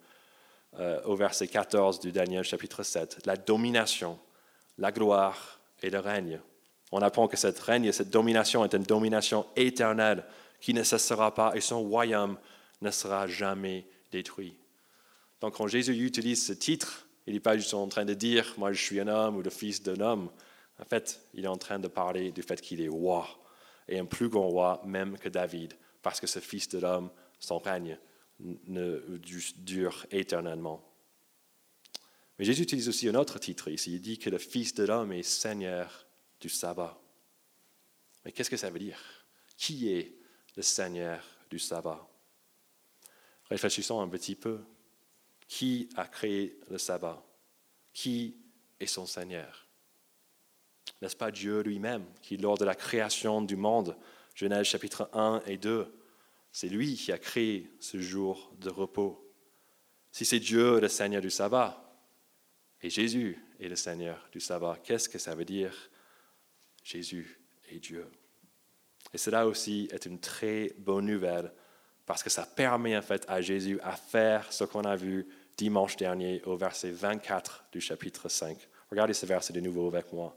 euh, 0.80 1.02
au 1.04 1.16
verset 1.16 1.48
14 1.48 2.00
du 2.00 2.12
Daniel 2.12 2.44
chapitre 2.44 2.84
7, 2.84 3.26
la 3.26 3.36
domination, 3.36 4.18
la 4.78 4.92
gloire 4.92 5.60
et 5.82 5.90
le 5.90 6.00
règne. 6.00 6.40
On 6.92 7.02
apprend 7.02 7.28
que 7.28 7.38
cette 7.38 7.60
règne, 7.60 7.92
cette 7.92 8.10
domination 8.10 8.64
est 8.64 8.74
une 8.74 8.84
domination 8.84 9.46
éternelle 9.56 10.24
qui 10.60 10.74
ne 10.74 10.84
cessera 10.84 11.34
pas 11.34 11.52
et 11.56 11.62
son 11.62 11.82
royaume 11.82 12.38
ne 12.82 12.92
sera 12.92 13.28
jamais 13.28 13.86
détruit. 14.12 14.56
Donc 15.42 15.56
quand 15.56 15.68
Jésus 15.68 15.94
utilise 16.06 16.46
ce 16.46 16.54
titre, 16.54 17.06
il 17.28 17.34
n'est 17.34 17.40
pas 17.40 17.58
juste 17.58 17.74
en 17.74 17.88
train 17.88 18.06
de 18.06 18.14
dire 18.14 18.54
moi 18.58 18.72
je 18.72 18.82
suis 18.82 19.00
un 19.00 19.08
homme 19.08 19.38
ou 19.38 19.42
le 19.42 19.50
fils 19.50 19.84
d'un 19.84 20.00
homme. 20.00 20.30
En 20.80 20.86
fait, 20.86 21.22
il 21.34 21.46
est 21.46 21.50
en 21.50 21.58
train 21.58 21.80
de 21.80 21.88
parler 21.88 22.32
du 22.32 22.42
fait 22.42 22.62
qu'il 22.62 22.82
est 22.82 22.88
roi 22.88 23.28
et 23.88 24.00
un 24.00 24.06
plus 24.06 24.30
grand 24.30 24.48
roi 24.48 24.82
même 24.86 25.18
que 25.18 25.30
David, 25.30 25.74
parce 26.02 26.20
que 26.20 26.28
ce 26.28 26.40
fils 26.40 26.70
de 26.70 26.80
l'homme, 26.80 27.10
son 27.40 27.60
règne 27.60 27.98
ne 28.68 29.18
dure 29.58 30.06
éternellement. 30.12 30.88
Mais 32.38 32.46
Jésus 32.46 32.64
utilise 32.64 32.90
aussi 32.90 33.08
un 33.08 33.16
autre 33.16 33.40
titre 33.40 33.70
ici. 33.70 33.94
Il 33.94 34.02
dit 34.02 34.18
que 34.18 34.30
le 34.30 34.38
Fils 34.38 34.74
de 34.74 34.84
l'homme 34.84 35.12
est 35.12 35.24
Seigneur 35.24 36.08
du 36.40 36.50
sabbat. 36.50 37.00
Mais 38.26 38.32
qu'est-ce 38.32 38.50
que 38.50 38.58
ça 38.58 38.70
veut 38.70 38.80
dire? 38.80 39.00
Qui 39.58 39.92
est 39.92 40.16
le 40.56 40.64
Seigneur 40.64 41.24
du 41.50 41.60
sabbat? 41.60 42.08
Réfléchissons 43.46 44.02
un 44.02 44.08
petit 44.08 44.36
peu. 44.36 44.62
Qui 45.48 45.90
a 45.96 46.08
créé 46.08 46.58
le 46.70 46.78
sabbat? 46.78 47.24
Qui 47.94 48.38
est 48.80 48.88
son 48.88 49.06
Seigneur? 49.06 49.68
N'est-ce 51.02 51.16
pas 51.16 51.32
Dieu 51.32 51.62
lui-même 51.62 52.06
qui, 52.22 52.38
lors 52.38 52.58
de 52.58 52.66
la 52.66 52.76
création 52.76 53.42
du 53.42 53.56
monde, 53.56 53.96
Genèse 54.34 54.66
chapitre 54.66 55.10
1 55.14 55.44
et 55.46 55.58
2, 55.58 55.94
c'est 56.52 56.70
lui 56.70 56.96
qui 56.96 57.12
a 57.12 57.18
créé 57.18 57.72
ce 57.80 58.00
jour 58.00 58.54
de 58.60 58.70
repos. 58.70 59.32
Si 60.12 60.26
c'est 60.26 60.40
Dieu 60.40 60.80
le 60.80 60.88
Seigneur 60.88 61.22
du 61.22 61.30
sabbat, 61.30 61.78
et 62.82 62.90
Jésus 62.90 63.38
est 63.60 63.70
le 63.70 63.76
Seigneur 63.76 64.28
du 64.32 64.40
sabbat, 64.40 64.78
qu'est-ce 64.84 65.08
que 65.08 65.20
ça 65.20 65.36
veut 65.36 65.46
dire? 65.46 65.74
Jésus 66.84 67.40
est 67.70 67.80
Dieu. 67.80 68.08
Et 69.14 69.18
cela 69.18 69.48
aussi 69.48 69.88
est 69.92 70.06
une 70.06 70.20
très 70.20 70.74
bonne 70.78 71.06
nouvelle 71.06 71.54
parce 72.06 72.24
que 72.24 72.30
ça 72.30 72.46
permet 72.46 72.98
en 72.98 73.02
fait 73.02 73.24
à 73.28 73.42
Jésus 73.42 73.80
à 73.82 73.96
faire 73.96 74.52
ce 74.52 74.64
qu'on 74.64 74.84
a 74.84 74.96
vu 74.96 75.28
dimanche 75.58 75.96
dernier 75.96 76.42
au 76.44 76.58
verset 76.58 76.92
24 76.92 77.66
du 77.72 77.80
chapitre 77.80 78.30
5. 78.30 78.58
Regardez 78.90 79.14
ce 79.14 79.26
verset 79.26 79.54
de 79.54 79.60
nouveau 79.60 79.88
avec 79.88 80.12
moi. 80.12 80.36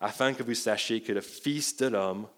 Afin 0.00 0.34
que 0.34 0.42
vous 0.42 0.54
sachiez 0.54 1.02
que 1.02 1.12
le 1.12 1.20
Fils 1.20 1.76
de 1.76 1.86
l'homme 1.86 2.28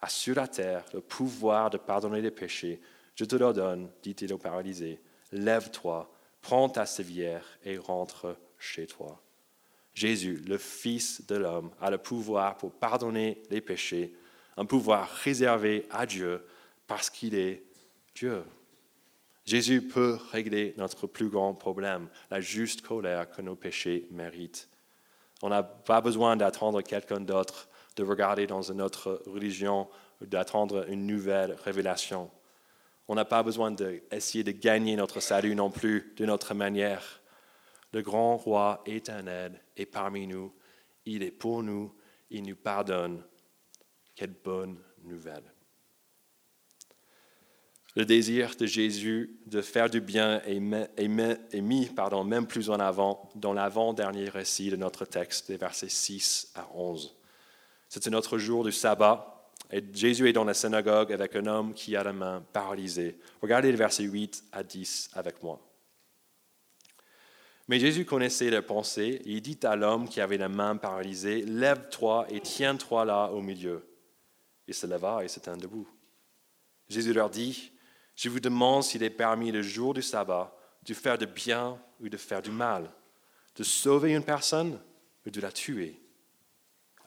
a 0.00 0.08
sur 0.08 0.36
la 0.36 0.48
terre 0.48 0.84
le 0.92 1.00
pouvoir 1.00 1.70
de 1.70 1.78
pardonner 1.78 2.20
les 2.20 2.30
péchés. 2.30 2.80
Je 3.14 3.24
te 3.24 3.36
le 3.36 3.52
donne, 3.52 3.90
dit-il 4.02 4.32
au 4.32 4.38
paralysé. 4.38 5.00
Lève-toi, 5.32 6.10
prends 6.40 6.68
ta 6.68 6.86
civière 6.86 7.44
et 7.64 7.78
rentre 7.78 8.36
chez 8.58 8.86
toi. 8.86 9.20
Jésus, 9.94 10.42
le 10.46 10.58
Fils 10.58 11.26
de 11.26 11.34
l'homme, 11.34 11.70
a 11.80 11.90
le 11.90 11.98
pouvoir 11.98 12.56
pour 12.56 12.72
pardonner 12.72 13.42
les 13.50 13.60
péchés, 13.60 14.14
un 14.56 14.64
pouvoir 14.64 15.08
réservé 15.08 15.86
à 15.90 16.06
Dieu 16.06 16.44
parce 16.86 17.10
qu'il 17.10 17.34
est 17.34 17.64
Dieu. 18.14 18.44
Jésus 19.44 19.82
peut 19.82 20.18
régler 20.30 20.74
notre 20.76 21.06
plus 21.06 21.28
grand 21.28 21.54
problème, 21.54 22.08
la 22.30 22.40
juste 22.40 22.82
colère 22.82 23.30
que 23.30 23.42
nos 23.42 23.56
péchés 23.56 24.06
méritent. 24.10 24.68
On 25.42 25.48
n'a 25.48 25.62
pas 25.62 26.00
besoin 26.00 26.36
d'attendre 26.36 26.82
quelqu'un 26.82 27.20
d'autre 27.20 27.67
de 27.98 28.04
regarder 28.04 28.46
dans 28.46 28.62
une 28.62 28.80
autre 28.80 29.22
religion, 29.26 29.88
d'attendre 30.20 30.88
une 30.88 31.06
nouvelle 31.06 31.52
révélation. 31.64 32.30
On 33.08 33.14
n'a 33.14 33.24
pas 33.24 33.42
besoin 33.42 33.70
d'essayer 33.72 34.44
de 34.44 34.52
gagner 34.52 34.94
notre 34.96 35.20
salut 35.20 35.54
non 35.54 35.70
plus 35.70 36.14
de 36.16 36.24
notre 36.24 36.54
manière. 36.54 37.20
Le 37.92 38.02
grand 38.02 38.36
roi 38.36 38.82
éternel 38.86 39.60
est 39.76 39.86
parmi 39.86 40.26
nous. 40.26 40.52
Il 41.06 41.22
est 41.22 41.30
pour 41.30 41.62
nous. 41.62 41.92
Il 42.30 42.44
nous 42.44 42.56
pardonne. 42.56 43.24
Quelle 44.14 44.34
bonne 44.44 44.78
nouvelle. 45.02 45.52
Le 47.96 48.04
désir 48.04 48.54
de 48.56 48.66
Jésus 48.66 49.40
de 49.46 49.60
faire 49.60 49.90
du 49.90 50.00
bien 50.00 50.40
est, 50.46 50.60
mis 51.60 51.86
pardon, 51.86 52.22
même 52.22 52.46
plus 52.46 52.70
en 52.70 52.78
avant 52.78 53.28
dans 53.34 53.54
l'avant-dernier 53.54 54.28
récit 54.28 54.70
de 54.70 54.76
notre 54.76 55.04
texte, 55.04 55.48
des 55.48 55.56
versets 55.56 55.88
6 55.88 56.52
à 56.54 56.68
11. 56.74 57.17
Un 57.94 58.12
autre 58.12 58.38
jour 58.38 58.64
du 58.64 58.72
sabbat. 58.72 59.34
Et 59.70 59.82
Jésus 59.92 60.28
est 60.28 60.32
dans 60.32 60.44
la 60.44 60.54
synagogue 60.54 61.12
avec 61.12 61.36
un 61.36 61.46
homme 61.46 61.74
qui 61.74 61.96
a 61.96 62.02
la 62.02 62.12
main 62.12 62.44
paralysée. 62.52 63.18
Regardez 63.42 63.70
le 63.70 63.76
verset 63.76 64.04
8 64.04 64.44
à 64.52 64.62
10 64.62 65.10
avec 65.14 65.42
moi. 65.42 65.60
Mais 67.66 67.78
Jésus 67.78 68.06
connaissait 68.06 68.50
leurs 68.50 68.64
pensées. 68.64 69.20
Il 69.26 69.42
dit 69.42 69.58
à 69.64 69.76
l'homme 69.76 70.08
qui 70.08 70.20
avait 70.20 70.38
la 70.38 70.48
main 70.48 70.76
paralysée, 70.76 71.42
Lève-toi 71.42 72.26
et 72.30 72.40
tiens-toi 72.40 73.04
là 73.04 73.26
au 73.26 73.42
milieu. 73.42 73.86
Il 74.66 74.74
se 74.74 74.86
leva 74.86 75.22
et 75.22 75.28
se 75.28 75.40
tint 75.40 75.56
debout. 75.56 75.88
Jésus 76.88 77.12
leur 77.12 77.28
dit, 77.28 77.72
Je 78.16 78.30
vous 78.30 78.40
demande 78.40 78.84
s'il 78.84 79.02
est 79.02 79.10
permis 79.10 79.52
le 79.52 79.60
jour 79.60 79.92
du 79.92 80.02
sabbat 80.02 80.54
de 80.88 80.94
faire 80.94 81.18
du 81.18 81.26
bien 81.26 81.78
ou 82.00 82.08
de 82.08 82.16
faire 82.16 82.42
du 82.42 82.50
mal, 82.50 82.90
de 83.56 83.62
sauver 83.62 84.14
une 84.14 84.24
personne 84.24 84.80
ou 85.26 85.30
de 85.30 85.40
la 85.40 85.52
tuer. 85.52 86.00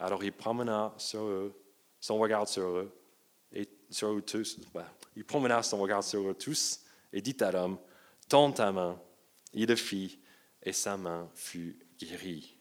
Alors 0.01 0.23
il 0.23 0.33
promena 0.33 0.93
sur 0.97 1.21
eux, 1.25 1.53
son 1.99 2.17
regard 2.17 2.47
sur 2.47 2.63
eux, 2.63 2.91
et 3.53 3.69
sur 3.91 4.11
eux 4.11 4.21
tous. 4.21 4.57
Bah, 4.73 4.87
il 5.15 5.23
promena 5.23 5.61
son 5.61 5.77
regard 5.77 6.03
sur 6.03 6.27
eux 6.27 6.33
tous 6.33 6.81
et 7.13 7.21
dit 7.21 7.37
à 7.39 7.51
l'homme 7.51 7.77
Tends 8.27 8.51
ta 8.51 8.71
main. 8.71 8.99
Il 9.53 9.67
le 9.67 9.75
fit, 9.75 10.19
et 10.63 10.73
sa 10.73 10.97
main 10.97 11.29
fut 11.35 11.77
guérie. 11.99 12.57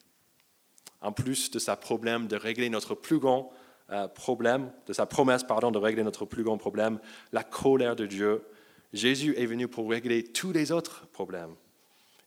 En 1.00 1.12
plus 1.12 1.50
de 1.50 1.58
sa 1.58 1.76
problème 1.76 2.26
de 2.26 2.36
régler 2.36 2.68
notre 2.68 2.94
plus 2.94 3.18
grand 3.18 3.50
euh, 3.90 4.06
problème, 4.06 4.70
de 4.86 4.92
sa 4.92 5.06
promesse 5.06 5.42
pardon 5.42 5.70
de 5.70 5.78
régler 5.78 6.02
notre 6.02 6.26
plus 6.26 6.42
grand 6.42 6.58
problème, 6.58 7.00
la 7.32 7.42
colère 7.42 7.96
de 7.96 8.04
Dieu, 8.04 8.44
Jésus 8.92 9.34
est 9.38 9.46
venu 9.46 9.66
pour 9.66 9.88
régler 9.88 10.24
tous 10.24 10.52
les 10.52 10.72
autres 10.72 11.06
problèmes. 11.06 11.54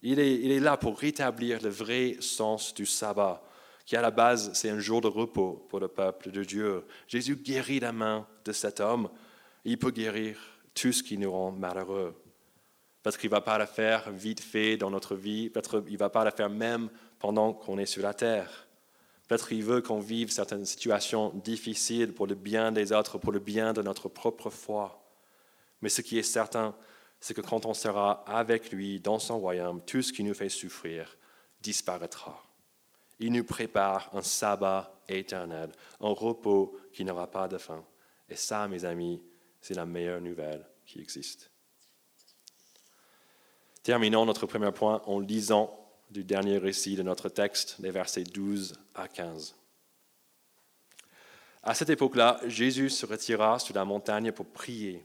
Il 0.01 0.19
est 0.19 0.59
là 0.59 0.75
pour 0.75 0.97
rétablir 0.97 1.61
le 1.61 1.69
vrai 1.69 2.17
sens 2.19 2.73
du 2.73 2.85
sabbat, 2.85 3.43
qui 3.85 3.95
à 3.95 4.01
la 4.01 4.11
base 4.11 4.51
c'est 4.53 4.69
un 4.69 4.79
jour 4.79 5.01
de 5.01 5.07
repos 5.07 5.65
pour 5.69 5.79
le 5.79 5.87
peuple 5.87 6.31
de 6.31 6.43
Dieu. 6.43 6.85
Jésus 7.07 7.35
guérit 7.35 7.79
la 7.79 7.91
main 7.91 8.27
de 8.45 8.51
cet 8.51 8.79
homme. 8.79 9.09
Il 9.65 9.77
peut 9.77 9.91
guérir 9.91 10.37
tout 10.73 10.91
ce 10.91 11.03
qui 11.03 11.17
nous 11.17 11.31
rend 11.31 11.51
malheureux. 11.51 12.15
Parce 13.01 13.17
qu'il 13.17 13.29
ne 13.29 13.35
va 13.35 13.41
pas 13.41 13.57
la 13.57 13.67
faire 13.67 14.11
vite 14.11 14.39
fait 14.39 14.77
dans 14.77 14.89
notre 14.89 15.15
vie, 15.15 15.49
peut-être 15.49 15.83
il 15.87 15.93
ne 15.93 15.97
va 15.97 16.09
pas 16.09 16.23
la 16.23 16.31
faire 16.31 16.49
même 16.49 16.89
pendant 17.19 17.53
qu'on 17.53 17.77
est 17.77 17.85
sur 17.85 18.01
la 18.01 18.13
terre. 18.13 18.67
Peut-être 19.27 19.47
qu'il 19.47 19.63
veut 19.63 19.81
qu'on 19.81 19.99
vive 19.99 20.31
certaines 20.31 20.65
situations 20.65 21.31
difficiles 21.43 22.13
pour 22.13 22.27
le 22.27 22.35
bien 22.35 22.71
des 22.71 22.91
autres, 22.91 23.17
pour 23.17 23.31
le 23.31 23.39
bien 23.39 23.73
de 23.73 23.81
notre 23.81 24.09
propre 24.09 24.49
foi. 24.49 25.01
Mais 25.81 25.89
ce 25.89 26.01
qui 26.01 26.17
est 26.17 26.23
certain, 26.23 26.75
c'est 27.19 27.33
que 27.33 27.41
quand 27.41 27.65
on 27.65 27.73
sera 27.73 28.23
avec 28.27 28.71
lui 28.71 28.99
dans 28.99 29.19
son 29.19 29.39
royaume, 29.39 29.81
tout 29.85 30.01
ce 30.01 30.11
qui 30.11 30.23
nous 30.23 30.33
fait 30.33 30.49
souffrir 30.49 31.17
disparaîtra. 31.61 32.42
Il 33.23 33.31
nous 33.31 33.45
prépare 33.45 34.09
un 34.11 34.21
sabbat 34.21 35.01
éternel, 35.07 35.71
un 36.01 36.09
repos 36.09 36.77
qui 36.91 37.05
n'aura 37.05 37.31
pas 37.31 37.47
de 37.47 37.57
fin. 37.57 37.81
Et 38.27 38.35
ça, 38.35 38.67
mes 38.67 38.83
amis, 38.83 39.23
c'est 39.61 39.75
la 39.75 39.85
meilleure 39.85 40.19
nouvelle 40.19 40.67
qui 40.85 40.99
existe. 40.99 41.49
Terminons 43.81 44.25
notre 44.25 44.45
premier 44.45 44.73
point 44.73 45.01
en 45.05 45.21
lisant 45.21 45.73
du 46.11 46.25
dernier 46.25 46.57
récit 46.57 46.97
de 46.97 47.01
notre 47.01 47.29
texte, 47.29 47.77
les 47.79 47.91
versets 47.91 48.25
12 48.25 48.73
à 48.93 49.07
15. 49.07 49.55
À 51.63 51.73
cette 51.75 51.91
époque-là, 51.91 52.41
Jésus 52.47 52.89
se 52.89 53.05
retira 53.05 53.57
sur 53.57 53.73
la 53.73 53.85
montagne 53.85 54.33
pour 54.33 54.47
prier. 54.47 55.01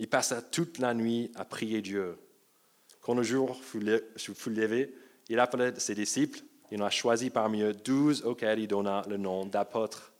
Il 0.00 0.08
passa 0.08 0.42
toute 0.42 0.78
la 0.78 0.92
nuit 0.92 1.30
à 1.36 1.44
prier 1.44 1.82
Dieu. 1.82 2.18
Quand 3.00 3.14
le 3.14 3.22
jour 3.22 3.56
fut 3.62 3.78
levé, 3.78 4.92
il 5.28 5.38
appela 5.38 5.78
ses 5.78 5.94
disciples. 5.94 6.40
Il 6.70 6.82
en 6.82 6.86
a 6.86 6.90
choisi 6.90 7.30
parmi 7.30 7.62
eux 7.62 7.74
douze 7.74 8.24
auxquels 8.24 8.58
il 8.58 8.68
donna 8.68 9.02
le 9.08 9.16
nom 9.16 9.46
d'apôtres. 9.46 10.12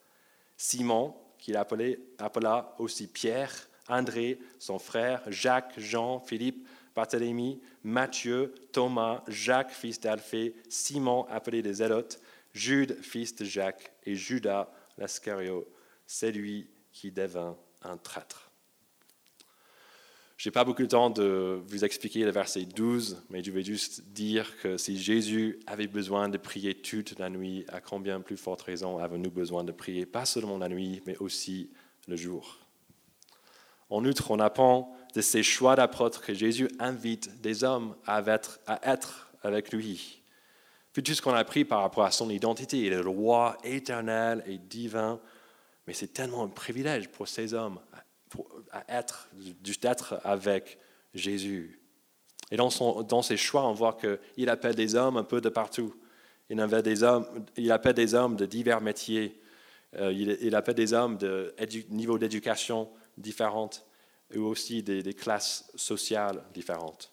Simon, 0.56 1.14
qu'il 1.38 1.56
appela 1.56 2.74
aussi 2.78 3.06
Pierre, 3.06 3.52
André, 3.88 4.38
son 4.58 4.78
frère, 4.78 5.22
Jacques, 5.28 5.74
Jean, 5.78 6.20
Philippe, 6.20 6.66
Barthélemy, 6.94 7.60
Matthieu, 7.82 8.54
Thomas, 8.72 9.22
Jacques, 9.28 9.72
fils 9.72 10.00
d'Alphée, 10.00 10.54
Simon, 10.68 11.26
appelé 11.28 11.60
des 11.60 11.74
Zélotes, 11.74 12.20
Jude, 12.52 12.96
fils 13.02 13.34
de 13.34 13.44
Jacques, 13.44 13.92
et 14.04 14.14
Judas 14.14 14.70
l'Ascario, 14.96 15.66
celui 16.06 16.68
qui 16.92 17.10
devint 17.10 17.56
un 17.82 17.96
traître. 17.96 18.50
Je 20.36 20.48
n'ai 20.48 20.52
pas 20.52 20.64
beaucoup 20.64 20.82
de 20.82 20.88
temps 20.88 21.10
de 21.10 21.62
vous 21.68 21.84
expliquer 21.84 22.24
le 22.24 22.32
verset 22.32 22.64
12, 22.64 23.22
mais 23.30 23.42
je 23.42 23.52
vais 23.52 23.62
juste 23.62 24.02
dire 24.08 24.56
que 24.60 24.76
si 24.76 25.00
Jésus 25.00 25.60
avait 25.66 25.86
besoin 25.86 26.28
de 26.28 26.38
prier 26.38 26.74
toute 26.74 27.18
la 27.18 27.30
nuit, 27.30 27.64
à 27.68 27.80
combien 27.80 28.20
plus 28.20 28.36
forte 28.36 28.62
raison 28.62 28.98
avons-nous 28.98 29.30
besoin 29.30 29.62
de 29.62 29.70
prier, 29.70 30.06
pas 30.06 30.24
seulement 30.24 30.58
la 30.58 30.68
nuit, 30.68 31.02
mais 31.06 31.16
aussi 31.18 31.70
le 32.08 32.16
jour? 32.16 32.58
En 33.90 34.04
outre, 34.04 34.32
on 34.32 34.40
apprend 34.40 34.96
de 35.14 35.20
ces 35.20 35.44
choix 35.44 35.76
d'apôtres 35.76 36.22
que 36.22 36.34
Jésus 36.34 36.68
invite 36.80 37.40
des 37.40 37.62
hommes 37.62 37.94
à 38.06 38.20
être, 38.82 39.30
avec 39.42 39.72
lui. 39.72 40.20
Puis 40.92 41.02
tout 41.02 41.14
ce 41.14 41.22
qu'on 41.22 41.34
a 41.34 41.38
appris 41.38 41.64
par 41.64 41.82
rapport 41.82 42.04
à 42.04 42.10
son 42.10 42.28
identité, 42.30 42.78
il 42.78 42.92
est 42.92 43.02
le 43.02 43.08
roi 43.08 43.56
éternel 43.62 44.42
et 44.46 44.58
divin, 44.58 45.20
mais 45.86 45.92
c'est 45.92 46.12
tellement 46.12 46.42
un 46.42 46.48
privilège 46.48 47.08
pour 47.08 47.28
ces 47.28 47.54
hommes 47.54 47.78
à 47.92 48.03
être, 48.88 49.28
juste 49.64 49.84
être 49.84 50.20
avec 50.24 50.78
Jésus. 51.14 51.80
Et 52.50 52.56
dans, 52.56 52.70
son, 52.70 53.02
dans 53.02 53.22
ses 53.22 53.36
choix, 53.36 53.66
on 53.66 53.72
voit 53.72 53.96
qu'il 53.96 54.48
appelle 54.48 54.74
des 54.74 54.94
hommes 54.94 55.16
un 55.16 55.24
peu 55.24 55.40
de 55.40 55.48
partout. 55.48 55.94
Il, 56.50 56.60
appelle 56.60 56.82
des 56.82 57.02
hommes, 57.02 57.26
il 57.56 57.72
appelle 57.72 57.94
des 57.94 58.14
hommes 58.14 58.36
de 58.36 58.46
divers 58.46 58.80
métiers. 58.80 59.40
Euh, 59.96 60.12
il, 60.12 60.54
appelle 60.54 60.74
des 60.74 60.92
hommes 60.92 61.16
de 61.16 61.54
niveau 61.90 62.18
d'éducation 62.18 62.90
différentes 63.16 63.86
et 64.32 64.38
aussi 64.38 64.82
des, 64.82 65.14
classes 65.14 65.70
sociales 65.76 66.42
différentes. 66.52 67.12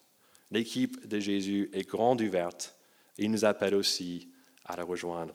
L'équipe 0.50 1.08
de 1.08 1.20
Jésus 1.20 1.70
est 1.74 1.88
grande 1.88 2.22
ouverte 2.22 2.76
il 3.18 3.32
nous 3.32 3.46
appelle 3.46 3.76
aussi 3.76 4.30
à 4.66 4.76
la 4.76 4.84
rejoindre. 4.84 5.34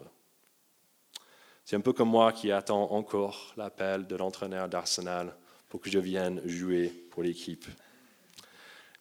C'est 1.65 1.77
un 1.77 1.81
peu 1.81 1.93
comme 1.93 2.11
moi 2.11 2.33
qui 2.33 2.53
attends 2.53 2.91
encore 2.93 3.53
l'appel 3.57 4.07
de 4.07 4.17
l'entraîneur 4.17 4.69
d'Arsenal 4.69 5.35
pour 5.69 5.81
que 5.81 5.91
je 5.91 5.99
vienne 5.99 6.41
jouer 6.47 6.89
pour 7.11 7.23
l'équipe. 7.23 7.65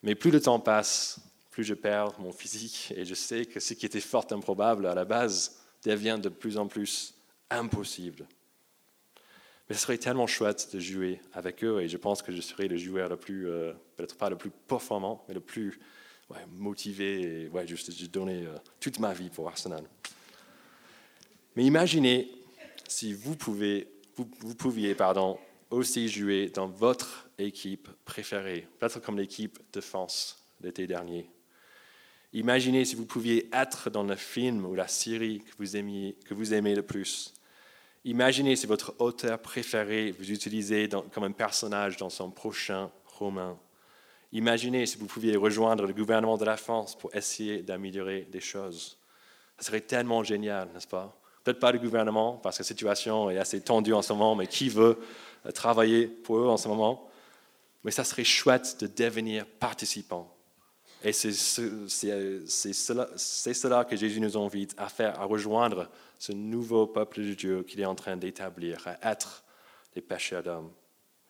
Mais 0.04 0.16
plus 0.16 0.32
le 0.32 0.42
temps 0.42 0.60
passe, 0.60 1.20
plus 1.52 1.64
je 1.64 1.74
perds 1.74 2.20
mon 2.20 2.32
physique 2.32 2.94
et 2.96 3.06
je 3.06 3.16
sais 3.16 3.46
que 3.46 3.60
ce 3.60 3.74
qui 3.74 3.86
était 3.86 4.00
fort 4.00 4.28
improbable 4.32 4.86
à 4.88 4.96
la 4.96 5.06
base 5.06 5.62
devient 5.84 6.20
de 6.22 6.30
plus 6.30 6.58
en 6.58 6.68
plus 6.68 7.14
impossible. 7.50 8.28
Mais 9.68 9.76
ce 9.76 9.82
serait 9.82 9.98
tellement 9.98 10.28
chouette 10.28 10.70
de 10.74 10.80
jouer 10.80 11.22
avec 11.34 11.64
eux 11.64 11.82
et 11.82 11.88
je 11.88 11.98
pense 11.98 12.22
que 12.22 12.32
je 12.32 12.42
serai 12.42 12.68
le 12.68 12.78
joueur 12.78 13.10
le 13.10 13.18
plus, 13.18 13.50
euh, 13.50 13.74
peut-être 13.96 14.16
pas 14.16 14.30
le 14.30 14.38
plus 14.38 14.52
performant, 14.52 15.24
mais 15.28 15.34
le 15.34 15.40
plus 15.40 15.80
motivé 16.52 17.44
et 17.44 17.48
ouais, 17.50 17.68
juste, 17.68 17.92
donner 18.10 18.46
euh, 18.46 18.56
toute 18.80 19.00
ma 19.00 19.14
vie 19.14 19.30
pour 19.30 19.48
Arsenal. 19.48 19.84
Mais 21.56 21.64
imaginez 21.64 22.32
si 22.88 23.14
vous, 23.14 23.36
vous 24.16 24.56
pouviez 24.56 24.96
pardon, 24.96 25.40
aussi 25.76 26.08
jouer 26.10 26.50
dans 26.50 26.68
votre 26.68 27.28
équipe 27.38 27.90
préférée, 28.06 28.68
peut-être 28.80 29.02
comme 29.02 29.18
l'équipe 29.18 29.60
de 29.74 29.82
France 29.82 30.42
l'été 30.62 30.88
dernier. 30.88 31.30
Imaginez 32.34 32.86
si 32.86 32.96
vous 32.96 33.06
pouviez 33.06 33.50
être 33.54 33.90
dans 33.90 34.04
le 34.04 34.16
film 34.16 34.66
ou 34.66 34.76
la 34.76 34.88
série 34.88 35.42
que 35.58 36.34
vous 36.34 36.54
aimez 36.54 36.76
le 36.76 36.82
plus. 36.82 37.34
Imaginez 38.04 38.56
si 38.56 38.68
votre 38.68 38.96
auteur 39.00 39.40
préféré 39.40 40.12
vous 40.12 40.32
utilisez 40.32 40.90
comme 41.14 41.24
un 41.24 41.32
personnage 41.32 41.98
dans 41.98 42.10
son 42.10 42.32
prochain 42.32 42.90
roman. 43.06 43.60
Imaginez 44.32 44.86
si 44.86 44.98
vous 44.98 45.06
pouviez 45.06 45.36
rejoindre 45.36 45.86
le 45.86 45.94
gouvernement 45.94 46.38
de 46.38 46.46
la 46.46 46.58
France 46.58 46.98
pour 46.98 47.16
essayer 47.16 47.62
d'améliorer 47.62 48.28
des 48.32 48.42
choses. 48.42 48.98
Ce 49.60 49.66
serait 49.66 49.82
tellement 49.82 50.24
génial, 50.24 50.70
n'est-ce 50.74 50.88
pas? 50.88 51.18
Peut-être 51.44 51.60
pas 51.60 51.72
le 51.72 51.80
gouvernement, 51.80 52.34
parce 52.34 52.58
que 52.58 52.64
la 52.64 52.68
situation 52.68 53.30
est 53.30 53.38
assez 53.38 53.62
tendue 53.62 53.94
en 53.94 54.02
ce 54.02 54.12
moment, 54.12 54.36
mais 54.36 54.48
qui 54.48 54.68
veut 54.68 54.98
travailler 55.52 56.08
pour 56.08 56.38
eux 56.38 56.48
en 56.48 56.58
ce 56.58 56.68
moment? 56.68 57.10
Mais 57.84 57.92
ça 57.92 58.04
serait 58.04 58.24
chouette 58.24 58.78
de 58.80 58.88
devenir 58.88 59.46
participant. 59.46 60.36
Et 61.04 61.14
c'est 61.14 61.34
cela, 61.34 63.08
cela, 63.16 63.86
que 63.86 63.96
Jésus 63.96 64.20
nous 64.20 64.38
invite 64.38 64.74
à 64.78 64.90
faire, 64.90 65.20
à 65.20 65.26
rejoindre 65.26 65.90
ce 66.18 66.32
nouveau 66.32 66.88
peuple 66.88 67.22
de 67.22 67.34
Dieu 67.34 67.64
qu'il 67.64 67.80
est 67.80 67.86
en 67.86 67.94
train 67.94 68.18
d'établir, 68.18 68.88
à 68.88 69.12
être 69.12 69.44
les 69.96 70.02
pécheurs 70.02 70.42
d'hommes. 70.42 70.72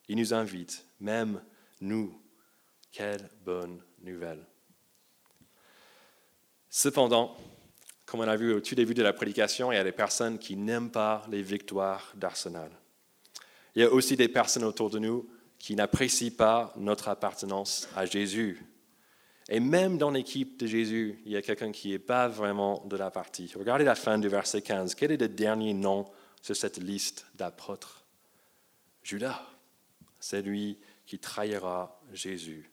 Il 0.08 0.18
nous 0.18 0.34
invite, 0.34 0.86
même 1.00 1.42
nous. 1.82 2.18
Quelle 2.92 3.30
bonne 3.44 3.82
nouvelle. 4.02 4.48
Cependant, 6.70 7.36
comme 8.06 8.22
on 8.22 8.28
a 8.28 8.38
vu 8.38 8.54
au 8.54 8.62
tout 8.62 8.76
début 8.76 8.94
de 8.94 9.04
la 9.04 9.12
prédication, 9.12 9.74
il 9.74 9.76
y 9.76 9.78
a 9.78 9.84
des 9.84 9.92
personnes 9.92 10.40
qui 10.40 10.56
n'aiment 10.56 10.92
pas 10.92 11.26
les 11.30 11.42
victoires 11.42 12.14
d'Arsenal. 12.16 12.72
Il 13.76 13.82
y 13.82 13.86
a 13.86 13.92
aussi 13.92 14.16
des 14.16 14.30
personnes 14.30 14.64
autour 14.64 14.90
de 14.90 15.00
nous 15.00 15.28
qui 15.60 15.76
n'apprécient 15.76 16.36
pas 16.36 16.74
notre 16.78 17.10
appartenance 17.10 17.90
à 17.96 18.06
Jésus. 18.06 18.66
Et 19.50 19.60
même 19.60 19.98
dans 19.98 20.10
l'équipe 20.10 20.58
de 20.58 20.66
Jésus, 20.66 21.20
il 21.26 21.32
y 21.32 21.38
a 21.38 21.42
quelqu'un 21.42 21.72
qui 21.72 21.90
n'est 21.90 22.00
pas 22.00 22.28
vraiment 22.28 22.84
de 22.86 22.98
la 22.98 23.12
partie. 23.12 23.52
Regardez 23.56 23.84
la 23.84 23.96
fin 23.96 24.18
du 24.18 24.28
verset 24.28 24.62
15. 24.62 24.96
Quel 24.96 25.12
est 25.12 25.22
le 25.22 25.28
dernier 25.28 25.74
nom 25.74 26.06
sur 26.42 26.56
cette 26.56 26.78
liste 26.78 27.28
d'apôtres? 27.36 28.06
Judas. 29.04 29.42
C'est 30.20 30.42
lui 30.42 30.80
qui 31.06 31.20
trahira 31.20 32.02
Jésus. 32.12 32.72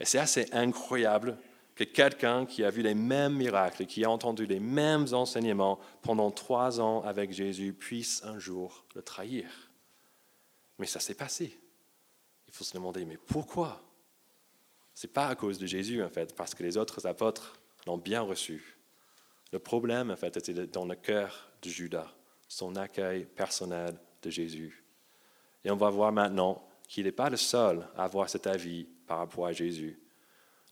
Et 0.00 0.04
c'est 0.04 0.18
assez 0.18 0.46
incroyable 0.52 1.38
que 1.74 1.84
quelqu'un 1.84 2.44
qui 2.44 2.62
a 2.62 2.70
vu 2.70 2.82
les 2.82 2.94
mêmes 2.94 3.34
miracles, 3.34 3.86
qui 3.86 4.04
a 4.04 4.10
entendu 4.10 4.44
les 4.44 4.60
mêmes 4.60 5.06
enseignements 5.12 5.78
pendant 6.02 6.30
trois 6.30 6.78
ans 6.80 7.02
avec 7.04 7.32
Jésus, 7.32 7.72
puisse 7.72 8.22
un 8.24 8.38
jour 8.38 8.84
le 8.94 9.00
trahir. 9.00 9.69
Mais 10.80 10.86
ça 10.86 10.98
s'est 10.98 11.14
passé. 11.14 11.56
Il 12.48 12.54
faut 12.54 12.64
se 12.64 12.72
demander, 12.72 13.04
mais 13.04 13.18
pourquoi? 13.18 13.82
Ce 14.94 15.06
n'est 15.06 15.12
pas 15.12 15.28
à 15.28 15.34
cause 15.34 15.58
de 15.58 15.66
Jésus, 15.66 16.02
en 16.02 16.08
fait, 16.08 16.34
parce 16.34 16.54
que 16.54 16.62
les 16.62 16.78
autres 16.78 17.06
apôtres 17.06 17.60
l'ont 17.86 17.98
bien 17.98 18.22
reçu. 18.22 18.78
Le 19.52 19.58
problème, 19.58 20.10
en 20.10 20.16
fait, 20.16 20.38
était 20.38 20.66
dans 20.66 20.86
le 20.86 20.94
cœur 20.94 21.50
de 21.60 21.68
Judas, 21.68 22.10
son 22.48 22.76
accueil 22.76 23.26
personnel 23.26 23.94
de 24.22 24.30
Jésus. 24.30 24.82
Et 25.64 25.70
on 25.70 25.76
va 25.76 25.90
voir 25.90 26.12
maintenant 26.12 26.66
qu'il 26.88 27.04
n'est 27.04 27.12
pas 27.12 27.28
le 27.28 27.36
seul 27.36 27.86
à 27.94 28.04
avoir 28.04 28.30
cet 28.30 28.46
avis 28.46 28.84
par 29.06 29.18
rapport 29.18 29.46
à 29.46 29.52
Jésus. 29.52 30.00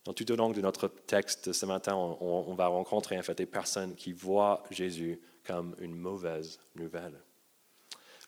Donc, 0.05 0.15
tout 0.15 0.31
au 0.31 0.35
long 0.35 0.49
de 0.49 0.61
notre 0.61 0.87
texte 0.87 1.53
ce 1.53 1.65
matin, 1.67 1.93
on, 1.95 2.55
va 2.55 2.65
rencontrer 2.65 3.19
en 3.19 3.21
fait 3.21 3.37
des 3.37 3.45
personnes 3.45 3.93
qui 3.93 4.11
voient 4.11 4.63
Jésus 4.71 5.21
comme 5.45 5.75
une 5.79 5.95
mauvaise 5.95 6.59
nouvelle. 6.73 7.21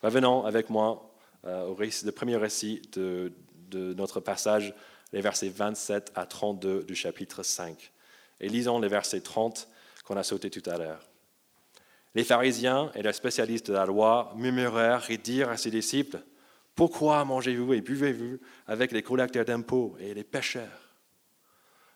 Revenons 0.00 0.44
avec 0.44 0.70
moi 0.70 1.11
au 1.44 1.74
récit, 1.74 2.04
le 2.04 2.12
premier 2.12 2.36
récit 2.36 2.82
de, 2.92 3.32
notre 3.72 4.20
passage, 4.20 4.74
les 5.12 5.20
versets 5.20 5.48
27 5.48 6.12
à 6.14 6.26
32 6.26 6.84
du 6.84 6.94
chapitre 6.94 7.42
5. 7.42 7.92
Et 8.40 8.48
lisons 8.48 8.78
les 8.80 8.88
versets 8.88 9.20
30 9.20 9.68
qu'on 10.04 10.16
a 10.16 10.22
sauté 10.22 10.50
tout 10.50 10.68
à 10.68 10.78
l'heure. 10.78 11.08
Les 12.14 12.24
pharisiens 12.24 12.90
et 12.94 13.02
les 13.02 13.12
spécialistes 13.12 13.68
de 13.68 13.72
la 13.72 13.86
loi 13.86 14.32
murmurèrent 14.36 15.10
et 15.10 15.16
dirent 15.16 15.48
à 15.48 15.56
ses 15.56 15.70
disciples, 15.70 16.18
Pourquoi 16.74 17.24
mangez-vous 17.24 17.72
et 17.72 17.80
buvez-vous 17.80 18.38
avec 18.66 18.92
les 18.92 19.02
collecteurs 19.02 19.44
d'impôts 19.44 19.96
et 19.98 20.12
les 20.12 20.24
pêcheurs? 20.24 20.82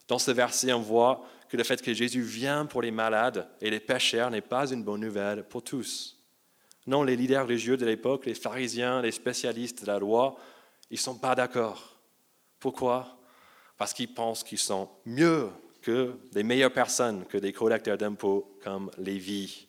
Dans 0.09 0.18
ce 0.18 0.30
verset, 0.30 0.72
on 0.72 0.80
voit 0.80 1.24
que 1.48 1.56
le 1.56 1.64
fait 1.64 1.82
que 1.82 1.92
Jésus 1.92 2.22
vient 2.22 2.66
pour 2.66 2.82
les 2.82 2.90
malades 2.90 3.48
et 3.61 3.70
les 3.70 3.80
pêcheurs 3.80 4.30
n'est 4.30 4.40
pas 4.40 4.70
une 4.70 4.85
bonne 4.85 5.00
nouvelle 5.00 5.44
pour 5.44 5.62
tous. 5.62 6.15
Non, 6.87 7.03
les 7.03 7.16
leaders 7.16 7.44
religieux 7.44 7.77
de 7.77 7.85
l'époque, 7.85 8.27
les 8.27 8.35
pharisiens, 8.35 9.03
les 9.03 9.12
spécialistes 9.12 9.83
de 9.83 9.87
la 9.87 9.99
loi, 9.99 10.37
ils 10.90 10.94
ne 10.94 11.01
sont 11.01 11.18
pas 11.18 11.35
d'accord. 11.35 11.99
Pourquoi? 12.61 13.18
Parce 13.77 13.92
qu'ils 13.92 14.12
pensent 14.14 14.44
qu'ils 14.44 14.59
sont 14.59 14.88
mieux 15.05 15.51
que 15.83 16.16
des 16.33 16.42
meilleures 16.42 16.72
personnes 16.72 17.25
que 17.27 17.38
des 17.38 17.53
collecteurs 17.53 17.99
d'impôts 17.99 18.57
comme 18.62 18.90
Lévi. 18.99 19.68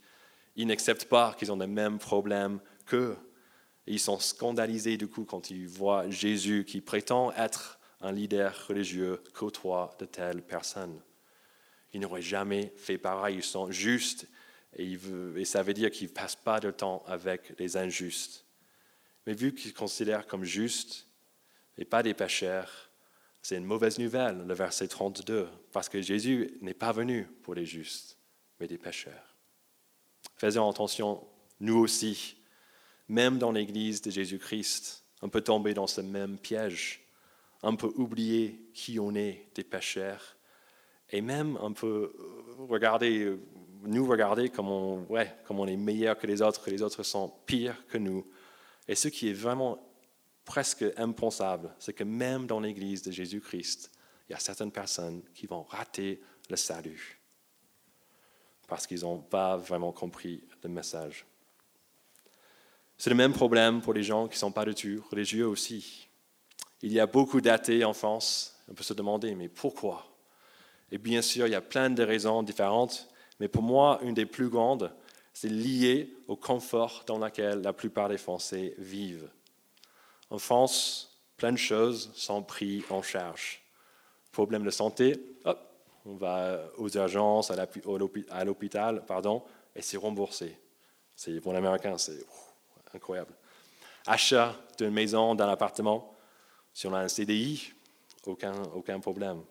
Ils 0.56 0.67
n'acceptent 0.67 1.06
pas 1.06 1.36
qu'ils 1.38 1.51
ont 1.51 1.58
les 1.58 1.67
mêmes 1.67 1.99
problèmes 1.99 2.60
qu'eux. 2.86 3.15
Ils 3.86 3.99
sont 3.99 4.19
scandalisés 4.19 4.97
du 4.97 5.08
coup 5.08 5.25
quand 5.25 5.49
ils 5.49 5.67
voient 5.67 6.10
Jésus 6.10 6.65
qui 6.65 6.82
prétend 6.82 7.32
être 7.34 7.80
un 8.01 8.12
leader 8.12 8.53
religieux 8.67 9.21
côtoie 9.34 9.95
de 9.99 10.06
telles 10.06 10.41
personnes. 10.41 10.99
Ils 11.93 12.01
n'auraient 12.01 12.21
jamais 12.21 12.73
fait 12.77 12.97
pareil, 12.97 13.38
ils 13.38 13.43
sont 13.43 13.71
justes 13.71 14.27
et, 14.75 15.45
ça 15.45 15.63
veut 15.63 15.73
dire 15.73 15.89
qu'ils 15.89 16.08
ne 16.08 16.13
passent 16.13 16.36
pas 16.36 16.60
de 16.60 16.71
temps 16.71 17.03
avec 17.08 17.58
les 17.58 17.77
injustes. 17.77 18.45
Mais 19.25 19.34
vu 19.34 19.53
qu'ils 19.53 19.73
considèrent 19.73 20.27
comme 20.27 20.43
justes 20.43 21.08
et 21.77 21.86
pas 21.86 22.03
des 22.03 22.13
pécheurs, 22.13 22.89
c'est 23.41 23.58
une 23.58 23.65
mauvaise 23.65 23.97
nouvelle, 23.97 24.45
le 24.45 24.53
verset 24.53 24.88
32, 24.88 25.47
parce 25.71 25.89
que 25.89 26.01
Jésus 26.01 26.58
n'est 26.62 26.73
pas 26.73 26.91
venu 26.91 27.25
pour 27.43 27.56
les 27.56 27.65
justes, 27.65 28.17
mais 28.60 28.67
des 28.67 28.77
pécheurs. 28.77 29.36
Faisons 30.36 30.69
attention, 30.69 31.25
nous 31.60 31.77
aussi, 31.77 32.38
même 33.08 33.38
dans 33.38 33.51
l'Église 33.51 34.01
de 34.01 34.12
Jésus-Christ, 34.12 35.06
on 35.21 35.30
peut 35.30 35.41
tomber 35.41 35.73
dans 35.73 35.88
ce 35.88 36.01
même 36.01 36.38
piège. 36.38 37.08
On 37.63 37.75
peut 37.75 37.91
oublier 37.95 38.69
qui 38.73 38.99
on 38.99 39.15
est, 39.15 39.47
des 39.56 39.63
pécheurs, 39.63 40.38
et 41.10 41.21
même 41.21 41.58
on 41.62 41.73
peut 41.73 42.13
regarder, 42.69 43.38
nous 43.83 44.07
regarder 44.07 44.49
comme 44.49 44.69
on, 44.69 45.05
ouais, 45.09 45.35
comme 45.45 45.59
on 45.59 45.67
est 45.67 45.77
meilleur 45.77 46.17
que 46.17 46.27
les 46.27 46.41
autres, 46.41 46.63
que 46.63 46.69
les 46.69 46.81
autres 46.81 47.03
sont 47.03 47.33
pires 47.45 47.85
que 47.87 47.97
nous. 47.97 48.25
Et 48.87 48.95
ce 48.95 49.07
qui 49.07 49.29
est 49.29 49.33
vraiment 49.33 49.79
presque 50.45 50.85
impensable, 50.97 51.73
c'est 51.79 51.93
que 51.93 52.03
même 52.03 52.47
dans 52.47 52.59
l'Église 52.59 53.01
de 53.01 53.11
Jésus-Christ, 53.11 53.91
il 54.27 54.33
y 54.33 54.35
a 54.35 54.39
certaines 54.39 54.71
personnes 54.71 55.21
qui 55.33 55.45
vont 55.45 55.63
rater 55.63 56.21
le 56.49 56.55
salut 56.55 57.19
parce 58.67 58.85
qu'ils 58.85 59.01
n'ont 59.01 59.19
pas 59.19 59.57
vraiment 59.57 59.91
compris 59.91 60.43
le 60.61 60.69
message. 60.69 61.25
C'est 62.97 63.09
le 63.09 63.15
même 63.15 63.33
problème 63.33 63.81
pour 63.81 63.93
les 63.93 64.03
gens 64.03 64.27
qui 64.27 64.35
ne 64.35 64.39
sont 64.39 64.51
pas 64.51 64.65
de 64.65 64.73
tout 64.73 65.03
religieux 65.09 65.47
aussi. 65.47 66.09
Il 66.81 66.91
y 66.91 66.99
a 66.99 67.07
beaucoup 67.07 67.41
d'athées 67.41 67.83
en 67.85 67.93
France. 67.93 68.59
On 68.67 68.73
peut 68.73 68.83
se 68.83 68.93
demander, 68.93 69.33
mais 69.35 69.47
pourquoi? 69.47 70.05
Et 70.91 70.97
bien 70.97 71.21
sûr, 71.21 71.47
il 71.47 71.51
y 71.51 71.55
a 71.55 71.61
plein 71.61 71.89
de 71.89 72.03
raisons 72.03 72.43
différentes, 72.43 73.09
mais 73.39 73.47
pour 73.47 73.63
moi, 73.63 74.00
une 74.02 74.13
des 74.13 74.26
plus 74.26 74.50
grandes, 74.50 74.91
c'est 75.34 75.50
lié 75.50 76.15
au 76.28 76.36
confort 76.36 77.04
dans 77.06 77.19
lequel 77.19 77.62
la 77.62 77.73
plupart 77.73 78.10
des 78.10 78.17
Français 78.17 78.73
vivent. 78.78 79.30
En 80.30 80.39
France, 80.39 81.21
plein 81.38 81.52
de 81.52 81.58
choses 81.58 82.12
sont 82.15 82.41
prises 82.41 82.84
en 82.89 83.02
charge. 83.02 83.62
Problème 84.32 84.63
de 84.63 84.71
santé, 84.71 85.19
hop, 85.45 85.60
on 86.06 86.15
va 86.15 86.60
aux 86.78 86.89
urgences, 86.89 87.52
à 87.52 88.45
l'hôpital, 88.45 89.06
pardon, 89.06 89.43
et 89.76 89.82
c'est 89.82 89.97
remboursé. 89.97 90.58
C'est 91.15 91.39
pour 91.41 91.54
l'américain, 91.54 91.97
c'est 91.97 92.26
incroyable. 92.93 93.34
Achat 94.06 94.56
d'une 94.78 94.91
maison, 94.91 95.36
d'un 95.36 95.50
appartement, 95.50 96.15
si 96.73 96.88
on 96.88 96.93
a 96.93 97.00
un 97.00 97.08
CDI, 97.08 97.73
aucun 98.26 99.00
problème. 99.00 99.41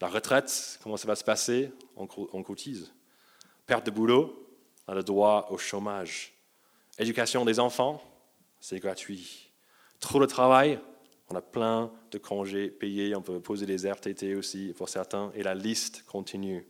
La 0.00 0.08
retraite, 0.08 0.78
comment 0.82 0.96
ça 0.96 1.06
va 1.06 1.16
se 1.16 1.24
passer? 1.24 1.72
On, 1.96 2.06
cotise. 2.42 2.92
Perte 3.66 3.86
de 3.86 3.90
boulot, 3.90 4.46
on 4.86 4.92
a 4.92 4.94
le 4.94 5.02
droit 5.02 5.48
au 5.50 5.56
chômage. 5.56 6.34
Éducation 6.98 7.44
des 7.44 7.58
enfants, 7.58 8.02
c'est 8.60 8.78
gratuit. 8.78 9.50
Trop 9.98 10.20
de 10.20 10.26
travail, 10.26 10.78
on 11.30 11.34
a 11.34 11.40
plein 11.40 11.90
de 12.10 12.18
congés 12.18 12.68
payés, 12.68 13.16
on 13.16 13.22
peut 13.22 13.40
poser 13.40 13.64
des 13.64 13.90
RTT 13.90 14.34
aussi 14.34 14.74
pour 14.76 14.90
certains, 14.90 15.32
et 15.34 15.42
la 15.42 15.54
liste 15.54 16.04
continue. 16.04 16.66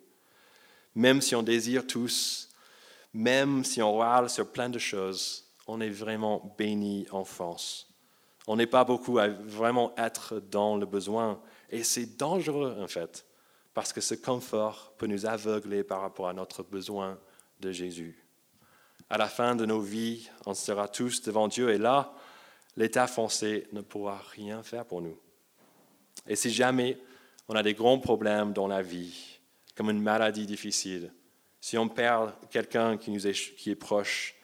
Même 0.95 1.21
si 1.21 1.35
on 1.35 1.43
désire 1.43 1.87
tous, 1.87 2.51
même 3.13 3.65
si 3.65 3.83
on 3.83 3.99
râle 3.99 4.31
sur 4.31 4.51
plein 4.51 4.69
de 4.69 4.79
choses, 4.79 5.53
on 5.67 5.81
est 5.81 5.91
vraiment 5.91 6.55
béni 6.57 7.07
en 7.11 7.25
France. 7.25 7.93
On 8.47 8.57
n'est 8.57 8.67
pas 8.67 8.85
beaucoup 8.85 9.19
à 9.19 9.29
vraiment 9.29 9.93
être 9.97 10.39
dans 10.39 10.77
le 10.77 10.87
besoin, 10.87 11.41
et 11.71 11.83
c'est 11.83 12.17
dangereux 12.17 12.77
en 12.81 12.87
fait, 12.87 13.27
parce 13.75 13.93
que 13.93 14.01
ce 14.01 14.15
confort 14.15 14.95
peut 14.99 15.07
nous 15.07 15.27
aveugler 15.27 15.85
par 15.85 16.01
rapport 16.01 16.29
à 16.29 16.33
notre 16.33 16.63
besoin 16.63 17.19
de 17.61 17.73
Jésus. 17.73 18.25
À 19.09 19.19
la 19.19 19.29
fin 19.29 19.55
de 19.55 19.67
nos 19.67 19.81
vies, 19.81 20.29
on 20.47 20.55
sera 20.55 20.89
tous 20.89 21.23
devant 21.23 21.49
Dieu, 21.49 21.71
et 21.71 21.79
là, 21.79 22.13
l'État 22.77 23.07
français 23.07 23.67
ne 23.73 23.81
pourra 23.81 24.21
rien 24.33 24.63
faire 24.63 24.85
pour 24.85 25.01
nous. 25.01 25.19
Et 26.27 26.37
si 26.37 26.51
jamais 26.51 26.99
on 27.49 27.55
a 27.55 27.63
des 27.63 27.75
grands 27.75 27.99
problèmes 27.99 28.53
dans 28.53 28.67
la 28.67 28.83
vie, 28.83 29.39
comme 29.77 29.91
une 29.91 30.03
maladie 30.03 30.47
difficile, 30.47 31.13
si 31.61 31.79
on 31.79 31.89
perd 31.89 32.33
quelqu'un 32.51 32.97
qui 32.97 33.17
qui 33.57 33.71
est 33.71 33.77
proche, 33.77 34.35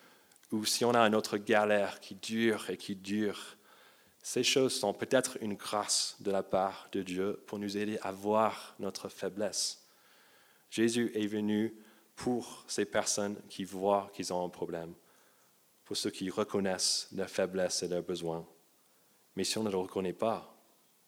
ou 0.53 0.65
si 0.65 0.85
on 0.85 0.95
a 0.95 1.01
une 1.01 1.15
autre 1.15 1.39
galère 1.39 1.99
qui 2.01 2.15
dure 2.15 2.69
et 2.69 2.77
qui 2.77 2.95
dure, 2.95 3.57
ces 4.23 4.45
choses 4.45 4.75
sont 4.75 4.95
peut-être 4.95 5.37
une 5.41 5.55
grâce 5.55 6.17
de 6.21 6.31
la 6.31 6.43
part 6.43 6.89
de 6.93 7.03
Dieu 7.03 7.43
pour 7.47 7.59
nous 7.59 7.77
aider 7.77 7.99
à 8.03 8.13
voir 8.13 8.75
notre 8.79 9.09
faiblesse. 9.09 9.85
Jésus 10.71 11.11
est 11.15 11.27
venu 11.27 11.75
pour 12.15 12.65
ces 12.69 12.85
personnes 12.85 13.37
qui 13.49 13.65
voient 13.65 14.11
qu'ils 14.15 14.33
ont 14.33 14.45
un 14.45 14.49
problème 14.49 14.95
pour 15.85 15.97
ceux 15.97 16.11
qui 16.11 16.31
reconnaissent 16.31 17.09
leur 17.13 17.29
faiblesse 17.29 17.83
et 17.83 17.89
leurs 17.89 18.03
besoins. 18.03 18.47
Mais 19.37 19.45
si 19.45 19.59
on 19.59 19.63
ne 19.63 19.71
le 19.71 19.77
reconnaît 19.77 20.13
pas, 20.13 20.57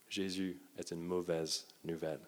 Jésus 0.09 0.61
est 0.77 0.91
une 0.91 1.01
mauvaise 1.01 1.67
nouvelle. 1.85 2.21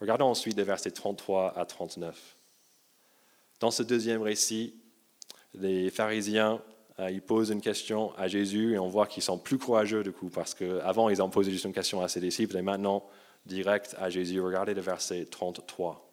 Regardons 0.00 0.26
ensuite 0.26 0.56
les 0.56 0.64
versets 0.64 0.90
33 0.90 1.58
à 1.58 1.66
39. 1.66 2.36
Dans 3.58 3.70
ce 3.70 3.82
deuxième 3.82 4.22
récit, 4.22 4.80
les 5.54 5.90
pharisiens 5.90 6.62
ils 6.98 7.22
posent 7.22 7.50
une 7.50 7.60
question 7.60 8.12
à 8.16 8.26
Jésus 8.26 8.74
et 8.74 8.78
on 8.78 8.88
voit 8.88 9.06
qu'ils 9.06 9.22
sont 9.22 9.38
plus 9.38 9.58
courageux 9.58 10.02
du 10.02 10.12
coup, 10.12 10.30
parce 10.30 10.54
qu'avant 10.54 11.08
ils 11.08 11.22
ont 11.22 11.30
posé 11.30 11.50
juste 11.50 11.64
une 11.64 11.72
question 11.72 12.02
à 12.02 12.08
ses 12.08 12.20
disciples 12.20 12.56
et 12.56 12.62
maintenant 12.62 13.04
direct 13.46 13.94
à 13.98 14.10
Jésus. 14.10 14.40
Regardez 14.40 14.74
le 14.74 14.80
verset 14.80 15.26
33. 15.26 16.04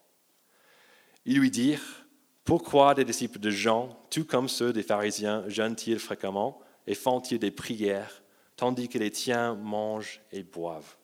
Ils 1.26 1.40
lui 1.40 1.50
dirent 1.50 2.06
pourquoi 2.44 2.94
des 2.94 3.04
disciples 3.04 3.40
de 3.40 3.50
Jean, 3.50 3.98
tout 4.12 4.26
comme 4.26 4.48
ceux 4.48 4.72
des 4.72 4.84
pharisiens, 4.84 5.44
jeûnent-ils 5.48 5.98
fréquemment 5.98 6.60
et 6.86 6.94
font-ils 6.94 7.40
des 7.40 7.50
prières, 7.50 8.22
tandis 8.56 8.88
que 8.88 9.00
les 9.00 9.10
tiens 9.10 9.56
mangent 9.56 10.22
et 10.32 10.44
boivent? 10.44 10.96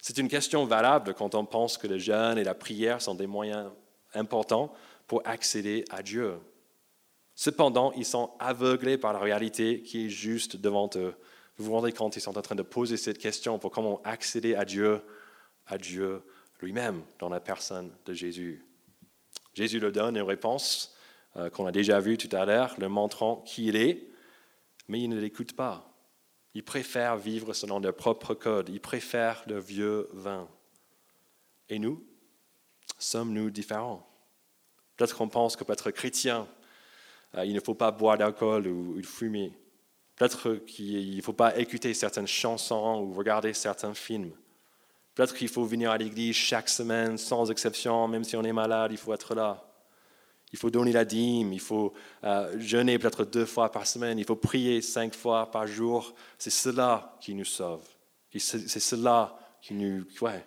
C'est 0.00 0.18
une 0.18 0.28
question 0.28 0.64
valable 0.64 1.14
quand 1.14 1.34
on 1.34 1.44
pense 1.44 1.76
que 1.76 1.88
le 1.88 1.98
jeûne 1.98 2.38
et 2.38 2.44
la 2.44 2.54
prière 2.54 3.02
sont 3.02 3.16
des 3.16 3.26
moyens 3.26 3.70
importants 4.14 4.72
pour 5.08 5.22
accéder 5.24 5.84
à 5.90 6.02
Dieu. 6.02 6.38
Cependant, 7.40 7.90
ils 7.92 8.04
sont 8.04 8.32
aveuglés 8.38 8.98
par 8.98 9.14
la 9.14 9.18
réalité 9.18 9.80
qui 9.80 10.04
est 10.04 10.08
juste 10.10 10.58
devant 10.58 10.90
eux. 10.96 11.14
Vous 11.56 11.64
vous 11.64 11.72
rendez 11.72 11.90
compte, 11.90 12.14
ils 12.16 12.20
sont 12.20 12.36
en 12.36 12.42
train 12.42 12.54
de 12.54 12.60
poser 12.60 12.98
cette 12.98 13.16
question 13.16 13.58
pour 13.58 13.70
comment 13.70 14.02
accéder 14.04 14.54
à 14.54 14.66
Dieu, 14.66 15.00
à 15.66 15.78
Dieu 15.78 16.22
lui-même, 16.60 17.02
dans 17.18 17.30
la 17.30 17.40
personne 17.40 17.92
de 18.04 18.12
Jésus. 18.12 18.62
Jésus 19.54 19.80
leur 19.80 19.90
donne 19.90 20.18
une 20.18 20.22
réponse 20.22 20.94
euh, 21.38 21.48
qu'on 21.48 21.64
a 21.64 21.72
déjà 21.72 21.98
vue 21.98 22.18
tout 22.18 22.28
à 22.36 22.44
l'heure, 22.44 22.74
leur 22.76 22.90
montrant 22.90 23.36
qui 23.36 23.68
il 23.68 23.76
est, 23.76 24.06
mais 24.88 25.00
ils 25.00 25.08
ne 25.08 25.18
l'écoutent 25.18 25.56
pas. 25.56 25.94
Ils 26.52 26.62
préfèrent 26.62 27.16
vivre 27.16 27.54
selon 27.54 27.80
leur 27.80 27.96
propre 27.96 28.34
code, 28.34 28.68
ils 28.68 28.82
préfèrent 28.82 29.44
le 29.46 29.58
vieux 29.58 30.10
vin. 30.12 30.46
Et 31.70 31.78
nous 31.78 32.06
sommes-nous 32.98 33.48
différents? 33.48 34.06
Peut-être 34.98 35.16
qu'on 35.16 35.30
pense 35.30 35.56
que 35.56 35.64
pour 35.64 35.72
être 35.72 35.90
chrétien, 35.90 36.46
il 37.38 37.54
ne 37.54 37.60
faut 37.60 37.74
pas 37.74 37.90
boire 37.90 38.18
d'alcool 38.18 38.66
ou, 38.66 39.02
fumer. 39.02 39.52
Peut-être 40.16 40.56
qu'il 40.66 41.16
ne 41.16 41.22
faut 41.22 41.32
pas 41.32 41.56
écouter 41.58 41.94
certaines 41.94 42.26
chansons 42.26 43.02
ou 43.02 43.14
regarder 43.14 43.54
certains 43.54 43.94
films. 43.94 44.32
Peut-être 45.14 45.34
qu'il 45.34 45.48
faut 45.48 45.64
venir 45.64 45.90
à 45.90 45.98
l'église 45.98 46.36
chaque 46.36 46.68
semaine 46.68 47.18
sans 47.18 47.50
exception, 47.50 48.06
même 48.08 48.24
si 48.24 48.36
on 48.36 48.42
est 48.42 48.52
malade, 48.52 48.92
il 48.92 48.98
faut 48.98 49.12
être 49.14 49.34
là. 49.34 49.66
Il 50.52 50.58
faut 50.58 50.70
donner 50.70 50.92
la 50.92 51.04
dîme, 51.04 51.52
il 51.52 51.60
faut 51.60 51.92
euh, 52.24 52.58
jeûner 52.58 52.98
peut-être 52.98 53.24
deux 53.24 53.46
fois 53.46 53.70
par 53.70 53.86
semaine, 53.86 54.18
il 54.18 54.24
faut 54.24 54.36
prier 54.36 54.82
cinq 54.82 55.14
fois 55.14 55.50
par 55.50 55.66
jour. 55.66 56.12
C'est 56.38 56.50
cela 56.50 57.16
qui 57.20 57.34
nous 57.34 57.44
sauve. 57.44 57.86
C'est 58.36 58.80
cela 58.80 59.38
qui 59.62 59.74
nous... 59.74 60.04
Ouais, 60.20 60.44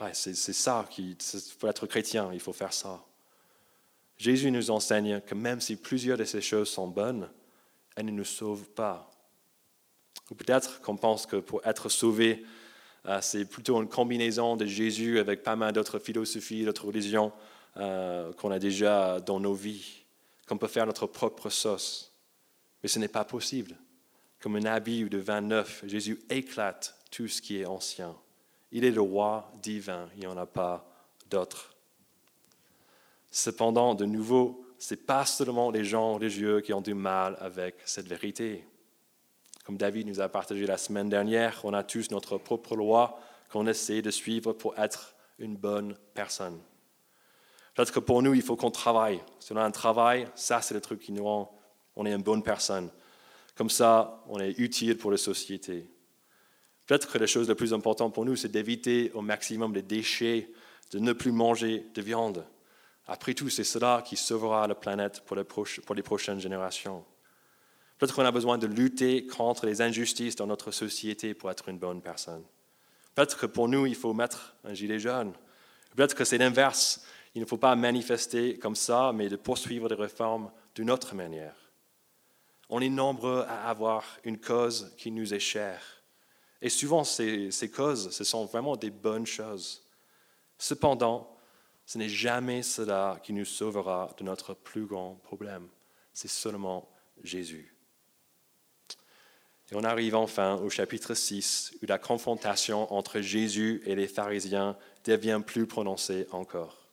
ouais 0.00 0.10
c'est 0.12 0.34
ça 0.34 0.86
qui... 0.90 1.16
Pour 1.58 1.68
être 1.68 1.86
chrétien, 1.86 2.30
il 2.32 2.40
faut 2.40 2.52
faire 2.52 2.72
ça. 2.72 3.02
Jésus 4.16 4.50
nous 4.50 4.70
enseigne 4.70 5.20
que 5.20 5.34
même 5.34 5.60
si 5.60 5.76
plusieurs 5.76 6.16
de 6.16 6.24
ces 6.24 6.40
choses 6.40 6.68
sont 6.68 6.88
bonnes, 6.88 7.28
elles 7.96 8.06
ne 8.06 8.10
nous 8.10 8.24
sauvent 8.24 8.70
pas. 8.70 9.10
Ou 10.30 10.34
peut-être 10.34 10.80
qu'on 10.80 10.96
pense 10.96 11.26
que 11.26 11.36
pour 11.36 11.64
être 11.66 11.88
sauvé, 11.88 12.44
euh, 13.06 13.20
c'est 13.20 13.44
plutôt 13.44 13.80
une 13.80 13.88
combinaison 13.88 14.56
de 14.56 14.66
Jésus 14.66 15.18
avec 15.18 15.42
pas 15.42 15.56
mal 15.56 15.72
d'autres 15.72 15.98
philosophies, 15.98 16.64
d'autres 16.64 16.86
religions 16.86 17.32
euh, 17.76 18.32
qu'on 18.32 18.50
a 18.50 18.58
déjà 18.58 19.20
dans 19.20 19.38
nos 19.38 19.54
vies, 19.54 20.04
qu'on 20.48 20.58
peut 20.58 20.66
faire 20.66 20.86
notre 20.86 21.06
propre 21.06 21.50
sauce. 21.50 22.12
Mais 22.82 22.88
ce 22.88 22.98
n'est 22.98 23.08
pas 23.08 23.24
possible. 23.24 23.76
Comme 24.40 24.56
un 24.56 24.64
habit 24.64 25.04
de 25.04 25.18
vin 25.18 25.40
neuf, 25.40 25.84
Jésus 25.86 26.20
éclate 26.30 26.98
tout 27.10 27.28
ce 27.28 27.40
qui 27.40 27.60
est 27.60 27.66
ancien. 27.66 28.14
Il 28.72 28.84
est 28.84 28.90
le 28.90 29.00
roi 29.00 29.52
divin, 29.62 30.08
il 30.14 30.20
n'y 30.20 30.26
en 30.26 30.36
a 30.36 30.46
pas 30.46 30.88
d'autre. 31.30 31.75
Cependant, 33.30 33.94
de 33.94 34.04
nouveau, 34.04 34.64
ce 34.78 34.94
n'est 34.94 35.00
pas 35.00 35.24
seulement 35.24 35.70
les 35.70 35.84
gens 35.84 36.14
religieux 36.14 36.60
qui 36.60 36.72
ont 36.72 36.80
du 36.80 36.94
mal 36.94 37.36
avec 37.40 37.76
cette 37.84 38.06
vérité. 38.06 38.64
Comme 39.64 39.76
David 39.76 40.06
nous 40.06 40.20
a 40.20 40.28
partagé 40.28 40.66
la 40.66 40.78
semaine 40.78 41.08
dernière, 41.08 41.60
on 41.64 41.74
a 41.74 41.82
tous 41.82 42.10
notre 42.10 42.38
propre 42.38 42.76
loi 42.76 43.18
qu'on 43.50 43.66
essaie 43.66 44.02
de 44.02 44.10
suivre 44.10 44.52
pour 44.52 44.78
être 44.78 45.14
une 45.38 45.56
bonne 45.56 45.96
personne. 46.14 46.60
Peut-être 47.74 47.92
que 47.92 48.00
pour 48.00 48.22
nous, 48.22 48.32
il 48.32 48.42
faut 48.42 48.56
qu'on 48.56 48.70
travaille. 48.70 49.20
Si 49.38 49.52
on 49.52 49.56
a 49.56 49.62
un 49.62 49.70
travail, 49.70 50.28
ça, 50.34 50.62
c'est 50.62 50.74
le 50.74 50.80
truc 50.80 51.00
qui 51.00 51.12
nous 51.12 51.24
rend, 51.24 51.52
on 51.94 52.06
est 52.06 52.12
une 52.12 52.22
bonne 52.22 52.42
personne. 52.42 52.90
Comme 53.54 53.70
ça, 53.70 54.22
on 54.28 54.38
est 54.38 54.58
utile 54.58 54.96
pour 54.96 55.10
la 55.10 55.16
société. 55.16 55.86
Peut-être 56.86 57.10
que 57.10 57.18
la 57.18 57.26
chose 57.26 57.48
la 57.48 57.54
plus 57.54 57.74
importante 57.74 58.14
pour 58.14 58.24
nous, 58.24 58.36
c'est 58.36 58.48
d'éviter 58.48 59.10
au 59.12 59.20
maximum 59.20 59.74
les 59.74 59.82
déchets, 59.82 60.48
de 60.92 60.98
ne 61.00 61.12
plus 61.12 61.32
manger 61.32 61.84
de 61.94 62.02
viande. 62.02 62.44
Après 63.06 63.34
tout, 63.34 63.48
c'est 63.48 63.64
cela 63.64 64.02
qui 64.04 64.16
sauvera 64.16 64.66
la 64.66 64.74
planète 64.74 65.22
pour 65.24 65.36
les, 65.36 66.02
prochaines 66.02 66.40
générations. 66.40 67.04
Peut-être 67.98 68.14
qu'on 68.14 68.24
a 68.24 68.32
besoin 68.32 68.58
de 68.58 68.66
lutter 68.66 69.26
contre 69.26 69.66
les 69.66 69.80
injustices 69.80 70.36
dans 70.36 70.46
notre 70.46 70.72
société 70.72 71.32
pour 71.32 71.50
être 71.50 71.68
une 71.68 71.78
bonne 71.78 72.02
personne. 72.02 72.42
Peut-être 73.14 73.38
que 73.38 73.46
pour 73.46 73.68
nous, 73.68 73.86
il 73.86 73.94
faut 73.94 74.12
mettre 74.12 74.56
un 74.64 74.74
gilet 74.74 74.98
jaune. 74.98 75.32
Peut-être 75.94 76.14
que 76.14 76.24
c'est 76.24 76.36
l'inverse. 76.36 77.06
Il 77.34 77.40
ne 77.40 77.46
faut 77.46 77.56
pas 77.56 77.74
manifester 77.76 78.58
comme 78.58 78.74
ça, 78.74 79.12
mais 79.14 79.28
de 79.28 79.36
poursuivre 79.36 79.88
des 79.88 79.94
réformes 79.94 80.50
d'une 80.74 80.90
autre 80.90 81.14
manière. 81.14 81.54
On 82.68 82.80
est 82.80 82.90
nombreux 82.90 83.44
à 83.48 83.68
avoir 83.68 84.04
une 84.24 84.38
cause 84.38 84.92
qui 84.98 85.12
nous 85.12 85.32
est 85.32 85.38
chère. 85.38 85.82
Et 86.60 86.68
souvent, 86.68 87.04
ces, 87.04 87.50
ces 87.52 87.70
causes, 87.70 88.10
ce 88.10 88.24
sont 88.24 88.46
vraiment 88.46 88.76
des 88.76 88.90
bonnes 88.90 89.26
choses. 89.26 89.84
Cependant, 90.58 91.35
ce 91.86 91.98
n'est 91.98 92.08
jamais 92.08 92.62
cela 92.62 93.20
qui 93.22 93.32
nous 93.32 93.44
sauvera 93.44 94.14
de 94.18 94.24
notre 94.24 94.54
plus 94.54 94.86
grand 94.86 95.14
problème. 95.22 95.68
C'est 96.12 96.28
seulement 96.28 96.90
Jésus. 97.22 97.72
Et 99.70 99.74
on 99.74 99.84
arrive 99.84 100.14
enfin 100.14 100.56
au 100.56 100.68
chapitre 100.68 101.14
6, 101.14 101.74
où 101.82 101.86
la 101.86 101.98
confrontation 101.98 102.92
entre 102.92 103.20
Jésus 103.20 103.82
et 103.86 103.94
les 103.94 104.08
pharisiens 104.08 104.76
devient 105.04 105.40
plus 105.44 105.66
prononcée 105.66 106.26
encore. 106.30 106.88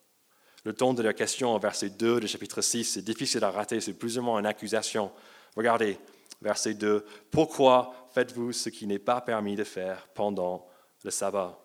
Le 0.64 0.74
ton 0.74 0.94
de 0.94 1.04
la 1.04 1.14
question 1.14 1.56
au 1.56 1.60
verset 1.60 1.90
2 1.90 2.22
du 2.22 2.28
chapitre 2.28 2.62
6, 2.62 2.86
c'est 2.86 3.02
difficile 3.02 3.44
à 3.44 3.52
rater, 3.52 3.82
c'est 3.82 3.94
plus 3.94 4.18
ou 4.18 4.22
moins 4.22 4.40
une 4.40 4.46
accusation. 4.46 5.12
Regardez, 5.56 6.00
verset 6.42 6.76
2, 6.76 7.06
Pourquoi 7.32 8.10
faites-vous 8.14 8.54
ce 8.54 8.70
qui 8.70 8.88
n'est 8.88 9.00
pas 9.00 9.22
permis 9.22 9.56
de 9.56 9.64
faire 9.64 10.08
pendant 10.14 10.68
le 11.04 11.12
sabbat? 11.12 11.63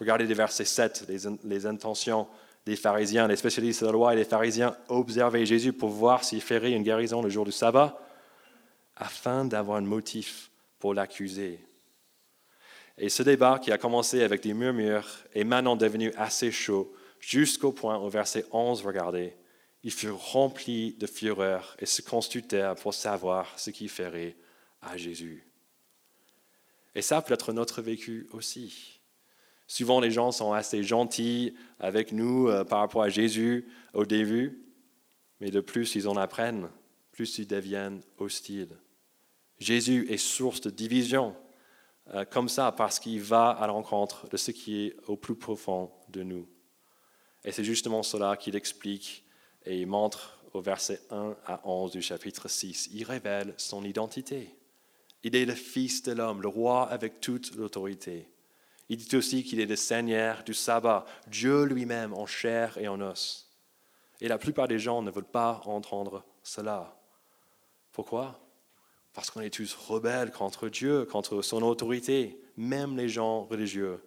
Regardez 0.00 0.26
les 0.26 0.34
versets 0.34 0.64
7, 0.64 1.04
les, 1.44 1.66
intentions 1.66 2.26
des 2.64 2.74
pharisiens, 2.74 3.28
les 3.28 3.36
spécialistes 3.36 3.82
de 3.82 3.86
la 3.86 3.92
loi 3.92 4.14
et 4.14 4.16
les 4.16 4.24
pharisiens 4.24 4.74
observaient 4.88 5.44
Jésus 5.44 5.74
pour 5.74 5.90
voir 5.90 6.24
s'il 6.24 6.40
ferait 6.40 6.72
une 6.72 6.82
guérison 6.82 7.20
le 7.20 7.28
jour 7.28 7.44
du 7.44 7.52
sabbat, 7.52 8.00
afin 8.96 9.44
d'avoir 9.44 9.76
un 9.76 9.82
motif 9.82 10.50
pour 10.78 10.94
l'accuser. 10.94 11.60
Et 12.96 13.10
ce 13.10 13.22
débat 13.22 13.58
qui 13.58 13.72
a 13.72 13.78
commencé 13.78 14.22
avec 14.22 14.42
des 14.42 14.54
murmures 14.54 15.06
est 15.34 15.44
maintenant 15.44 15.76
devenu 15.76 16.12
assez 16.16 16.50
chaud, 16.50 16.94
jusqu'au 17.18 17.72
point 17.72 17.98
au 17.98 18.08
verset 18.08 18.46
11, 18.52 18.82
regardez, 18.82 19.34
ils 19.82 19.92
furent 19.92 20.18
remplis 20.18 20.94
de 20.94 21.06
fureur 21.06 21.76
et 21.78 21.86
se 21.86 22.00
consultèrent 22.00 22.74
pour 22.74 22.94
savoir 22.94 23.58
ce 23.58 23.70
qu'il 23.70 23.90
ferait 23.90 24.36
à 24.80 24.96
Jésus. 24.96 25.46
Et 26.94 27.02
ça 27.02 27.20
peut 27.20 27.34
être 27.34 27.52
notre 27.52 27.82
vécu 27.82 28.28
aussi. 28.32 28.99
Souvent, 29.70 30.00
les 30.00 30.10
gens 30.10 30.32
sont 30.32 30.52
assez 30.52 30.82
gentils 30.82 31.54
avec 31.78 32.10
nous 32.10 32.48
euh, 32.48 32.64
par 32.64 32.80
rapport 32.80 33.02
à 33.02 33.08
Jésus 33.08 33.68
au 33.94 34.04
début, 34.04 34.64
mais 35.38 35.52
de 35.52 35.60
plus 35.60 35.94
ils 35.94 36.08
en 36.08 36.16
apprennent, 36.16 36.68
plus 37.12 37.38
ils 37.38 37.46
deviennent 37.46 38.00
hostiles. 38.18 38.76
Jésus 39.60 40.08
est 40.10 40.16
source 40.16 40.60
de 40.60 40.70
division, 40.70 41.36
euh, 42.12 42.24
comme 42.24 42.48
ça, 42.48 42.72
parce 42.72 42.98
qu'il 42.98 43.20
va 43.20 43.50
à 43.50 43.68
l'encontre 43.68 44.28
de 44.28 44.36
ce 44.36 44.50
qui 44.50 44.86
est 44.86 44.96
au 45.06 45.16
plus 45.16 45.36
profond 45.36 45.92
de 46.08 46.24
nous. 46.24 46.48
Et 47.44 47.52
c'est 47.52 47.62
justement 47.62 48.02
cela 48.02 48.36
qu'il 48.36 48.56
explique 48.56 49.24
et 49.64 49.80
il 49.80 49.86
montre 49.86 50.40
au 50.52 50.60
verset 50.60 51.00
1 51.10 51.36
à 51.46 51.60
11 51.64 51.92
du 51.92 52.02
chapitre 52.02 52.48
6. 52.48 52.90
Il 52.92 53.04
révèle 53.04 53.54
son 53.56 53.84
identité. 53.84 54.52
Il 55.22 55.36
est 55.36 55.46
le 55.46 55.54
Fils 55.54 56.02
de 56.02 56.10
l'homme, 56.10 56.42
le 56.42 56.48
roi 56.48 56.90
avec 56.90 57.20
toute 57.20 57.54
l'autorité. 57.54 58.29
Il 58.90 58.96
dit 58.96 59.16
aussi 59.16 59.44
qu'il 59.44 59.60
est 59.60 59.66
le 59.66 59.76
Seigneur 59.76 60.42
du 60.42 60.52
sabbat, 60.52 61.06
Dieu 61.28 61.62
lui-même 61.62 62.12
en 62.12 62.26
chair 62.26 62.76
et 62.76 62.88
en 62.88 63.00
os. 63.00 63.48
Et 64.20 64.26
la 64.26 64.36
plupart 64.36 64.66
des 64.66 64.80
gens 64.80 65.00
ne 65.00 65.12
veulent 65.12 65.22
pas 65.22 65.62
entendre 65.64 66.24
cela. 66.42 67.00
Pourquoi? 67.92 68.40
Parce 69.14 69.30
qu'on 69.30 69.42
est 69.42 69.54
tous 69.54 69.74
rebelles 69.74 70.32
contre 70.32 70.68
Dieu, 70.68 71.04
contre 71.04 71.40
son 71.40 71.62
autorité, 71.62 72.42
même 72.56 72.96
les 72.96 73.08
gens 73.08 73.44
religieux. 73.44 74.02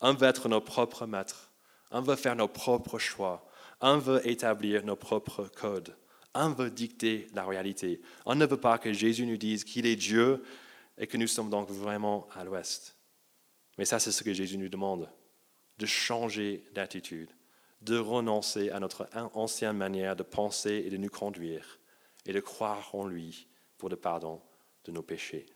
Un 0.00 0.14
veut 0.14 0.28
être 0.28 0.48
nos 0.48 0.60
propres 0.60 1.06
maîtres, 1.06 1.50
un 1.90 2.00
veut 2.00 2.14
faire 2.14 2.36
nos 2.36 2.48
propres 2.48 3.00
choix, 3.00 3.44
un 3.80 3.98
veut 3.98 4.24
établir 4.28 4.84
nos 4.84 4.96
propres 4.96 5.48
codes, 5.48 5.96
un 6.34 6.54
veut 6.54 6.70
dicter 6.70 7.26
la 7.34 7.44
réalité. 7.44 8.00
On 8.26 8.36
ne 8.36 8.46
veut 8.46 8.60
pas 8.60 8.78
que 8.78 8.92
Jésus 8.92 9.26
nous 9.26 9.38
dise 9.38 9.64
qu'il 9.64 9.86
est 9.86 9.96
Dieu 9.96 10.44
et 10.98 11.08
que 11.08 11.16
nous 11.16 11.26
sommes 11.26 11.50
donc 11.50 11.68
vraiment 11.68 12.28
à 12.36 12.44
l'ouest. 12.44 12.94
Mais 13.78 13.84
ça, 13.84 13.98
c'est 13.98 14.12
ce 14.12 14.22
que 14.22 14.32
Jésus 14.32 14.58
nous 14.58 14.68
demande, 14.68 15.08
de 15.78 15.86
changer 15.86 16.64
d'attitude, 16.72 17.30
de 17.82 17.98
renoncer 17.98 18.70
à 18.70 18.80
notre 18.80 19.08
ancienne 19.34 19.76
manière 19.76 20.16
de 20.16 20.22
penser 20.22 20.84
et 20.86 20.90
de 20.90 20.96
nous 20.96 21.10
conduire, 21.10 21.78
et 22.26 22.32
de 22.32 22.40
croire 22.40 22.94
en 22.94 23.06
lui 23.06 23.48
pour 23.76 23.88
le 23.88 23.96
pardon 23.96 24.40
de 24.84 24.92
nos 24.92 25.02
péchés. 25.02 25.46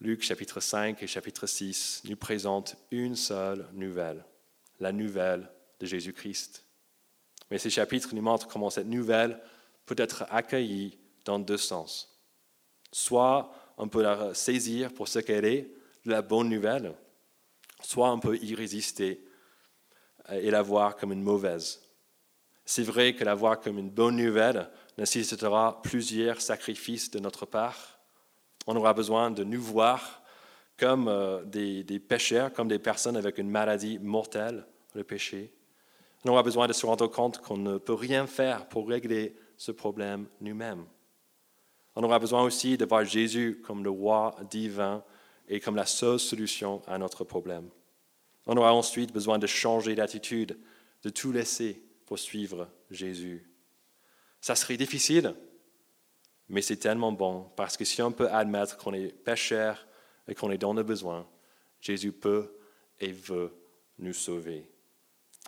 Luc 0.00 0.22
chapitre 0.22 0.60
5 0.60 1.02
et 1.02 1.06
chapitre 1.08 1.46
6 1.46 2.02
nous 2.04 2.16
présentent 2.16 2.76
une 2.92 3.16
seule 3.16 3.66
nouvelle, 3.72 4.24
la 4.78 4.92
nouvelle 4.92 5.50
de 5.80 5.86
Jésus-Christ. 5.86 6.64
Mais 7.50 7.58
ces 7.58 7.70
chapitres 7.70 8.14
nous 8.14 8.22
montrent 8.22 8.46
comment 8.46 8.70
cette 8.70 8.86
nouvelle 8.86 9.40
peut 9.86 9.96
être 9.98 10.24
accueillie 10.30 10.98
dans 11.24 11.40
deux 11.40 11.56
sens. 11.56 12.16
Soit 12.92 13.52
on 13.76 13.88
peut 13.88 14.02
la 14.02 14.34
saisir 14.34 14.94
pour 14.94 15.08
ce 15.08 15.18
qu'elle 15.18 15.44
est, 15.44 15.72
la 16.04 16.22
bonne 16.22 16.48
nouvelle, 16.48 16.94
soit 17.82 18.12
on 18.12 18.20
peut 18.20 18.36
y 18.38 18.54
résister 18.54 19.24
et 20.30 20.50
la 20.50 20.62
voir 20.62 20.96
comme 20.96 21.12
une 21.12 21.22
mauvaise. 21.22 21.80
C'est 22.64 22.82
vrai 22.82 23.14
que 23.14 23.24
la 23.24 23.34
voir 23.34 23.60
comme 23.60 23.78
une 23.78 23.90
bonne 23.90 24.16
nouvelle 24.16 24.68
nécessitera 24.98 25.80
plusieurs 25.82 26.40
sacrifices 26.40 27.10
de 27.10 27.18
notre 27.18 27.46
part. 27.46 27.98
On 28.66 28.76
aura 28.76 28.92
besoin 28.92 29.30
de 29.30 29.44
nous 29.44 29.62
voir 29.62 30.22
comme 30.76 31.08
euh, 31.08 31.42
des, 31.44 31.82
des 31.82 31.98
pécheurs, 31.98 32.52
comme 32.52 32.68
des 32.68 32.78
personnes 32.78 33.16
avec 33.16 33.38
une 33.38 33.48
maladie 33.48 33.98
mortelle, 33.98 34.66
le 34.94 35.02
péché. 35.02 35.52
On 36.24 36.30
aura 36.30 36.42
besoin 36.42 36.66
de 36.66 36.72
se 36.72 36.84
rendre 36.84 37.06
compte 37.06 37.38
qu'on 37.38 37.56
ne 37.56 37.78
peut 37.78 37.94
rien 37.94 38.26
faire 38.26 38.68
pour 38.68 38.88
régler 38.88 39.34
ce 39.56 39.72
problème 39.72 40.26
nous-mêmes. 40.40 40.84
On 41.96 42.02
aura 42.02 42.18
besoin 42.18 42.42
aussi 42.42 42.76
de 42.76 42.84
voir 42.84 43.04
Jésus 43.04 43.60
comme 43.64 43.82
le 43.82 43.90
roi 43.90 44.36
divin 44.50 45.02
et 45.48 45.60
comme 45.60 45.76
la 45.76 45.86
seule 45.86 46.20
solution 46.20 46.82
à 46.86 46.98
notre 46.98 47.24
problème. 47.24 47.68
On 48.46 48.56
aura 48.56 48.72
ensuite 48.72 49.12
besoin 49.12 49.38
de 49.38 49.46
changer 49.46 49.94
d'attitude, 49.94 50.58
de 51.02 51.10
tout 51.10 51.32
laisser 51.32 51.82
pour 52.06 52.18
suivre 52.18 52.68
Jésus. 52.90 53.50
Ça 54.40 54.54
serait 54.54 54.76
difficile, 54.76 55.34
mais 56.48 56.62
c'est 56.62 56.76
tellement 56.76 57.12
bon 57.12 57.50
parce 57.56 57.76
que 57.76 57.84
si 57.84 58.00
on 58.02 58.12
peut 58.12 58.30
admettre 58.30 58.76
qu'on 58.76 58.94
est 58.94 59.12
pécheur 59.12 59.86
et 60.26 60.34
qu'on 60.34 60.50
est 60.50 60.58
dans 60.58 60.72
le 60.72 60.82
besoin, 60.82 61.26
Jésus 61.80 62.12
peut 62.12 62.52
et 63.00 63.12
veut 63.12 63.54
nous 63.98 64.12
sauver. 64.12 64.70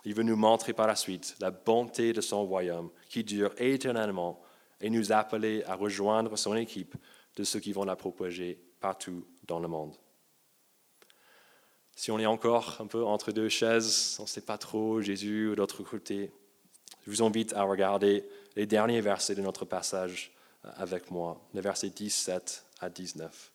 Il 0.03 0.15
veut 0.15 0.23
nous 0.23 0.35
montrer 0.35 0.73
par 0.73 0.87
la 0.87 0.95
suite 0.95 1.35
la 1.39 1.51
bonté 1.51 2.13
de 2.13 2.21
son 2.21 2.45
royaume 2.45 2.89
qui 3.07 3.23
dure 3.23 3.53
éternellement 3.57 4.41
et 4.79 4.89
nous 4.89 5.11
appeler 5.11 5.63
à 5.65 5.75
rejoindre 5.75 6.37
son 6.37 6.55
équipe 6.55 6.95
de 7.35 7.43
ceux 7.43 7.59
qui 7.59 7.71
vont 7.71 7.85
la 7.85 7.95
propager 7.95 8.59
partout 8.81 9.25
dans 9.47 9.59
le 9.59 9.69
monde. 9.69 9.95
Si 11.95 12.11
on 12.11 12.19
est 12.19 12.25
encore 12.25 12.77
un 12.79 12.87
peu 12.87 13.03
entre 13.03 13.31
deux 13.31 13.49
chaises, 13.49 14.17
on 14.19 14.23
ne 14.23 14.27
sait 14.27 14.41
pas 14.41 14.57
trop 14.57 15.01
Jésus 15.01 15.49
ou 15.49 15.55
d'autre 15.55 15.83
côté, 15.83 16.31
je 17.05 17.11
vous 17.11 17.23
invite 17.23 17.53
à 17.53 17.63
regarder 17.63 18.27
les 18.55 18.65
derniers 18.65 19.01
versets 19.01 19.35
de 19.35 19.41
notre 19.41 19.65
passage 19.65 20.31
avec 20.63 21.11
moi, 21.11 21.41
les 21.53 21.61
versets 21.61 21.89
17 21.89 22.65
à 22.79 22.89
19. 22.89 23.51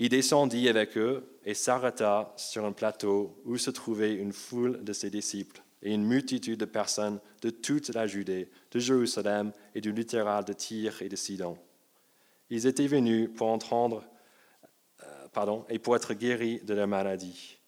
Il 0.00 0.08
descendit 0.08 0.68
avec 0.68 0.96
eux 0.96 1.38
et 1.44 1.54
s'arrêta 1.54 2.32
sur 2.36 2.64
un 2.64 2.72
plateau 2.72 3.40
où 3.44 3.56
se 3.56 3.70
trouvait 3.70 4.14
une 4.14 4.32
foule 4.32 4.82
de 4.82 4.92
ses 4.92 5.10
disciples 5.10 5.62
et 5.82 5.92
une 5.92 6.04
multitude 6.04 6.58
de 6.58 6.64
personnes 6.64 7.20
de 7.42 7.50
toute 7.50 7.90
la 7.90 8.06
Judée, 8.06 8.50
de 8.72 8.78
Jérusalem 8.78 9.52
et 9.74 9.80
du 9.80 9.92
littoral 9.92 10.44
de 10.44 10.52
Tyr 10.52 11.00
et 11.02 11.08
de 11.08 11.16
Sidon. 11.16 11.56
Ils 12.50 12.66
étaient 12.66 12.86
venus 12.86 13.30
pour 13.34 13.48
entendre, 13.48 14.04
euh, 15.02 15.28
pardon, 15.28 15.64
et 15.68 15.78
pour 15.78 15.96
être 15.96 16.14
guéris 16.14 16.60
de 16.60 16.74
leur 16.74 16.88
maladie. 16.88 17.58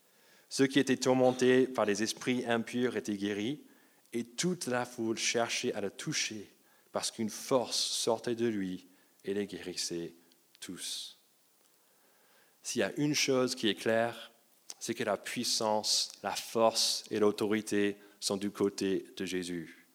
Ceux 0.48 0.66
qui 0.66 0.78
étaient 0.78 0.96
tourmentés 0.96 1.66
par 1.66 1.84
les 1.84 2.02
esprits 2.02 2.44
impurs 2.46 2.96
étaient 2.96 3.16
guéris, 3.16 3.64
et 4.12 4.24
toute 4.24 4.66
la 4.66 4.84
foule 4.84 5.18
cherchait 5.18 5.72
à 5.74 5.80
le 5.80 5.90
toucher, 5.90 6.50
parce 6.92 7.10
qu'une 7.10 7.30
force 7.30 7.76
sortait 7.76 8.34
de 8.34 8.46
lui 8.46 8.88
et 9.24 9.34
les 9.34 9.46
guérissait 9.46 10.14
tous. 10.60 11.18
S'il 12.62 12.80
y 12.80 12.84
a 12.84 12.92
une 12.96 13.14
chose 13.14 13.54
qui 13.54 13.68
est 13.68 13.74
claire, 13.74 14.32
c'est 14.78 14.94
que 14.94 15.04
la 15.04 15.16
puissance, 15.16 16.12
la 16.22 16.32
force 16.32 17.04
et 17.10 17.18
l'autorité 17.18 17.96
sont 18.20 18.36
du 18.36 18.50
côté 18.50 19.06
de 19.16 19.24
Jésus. 19.24 19.85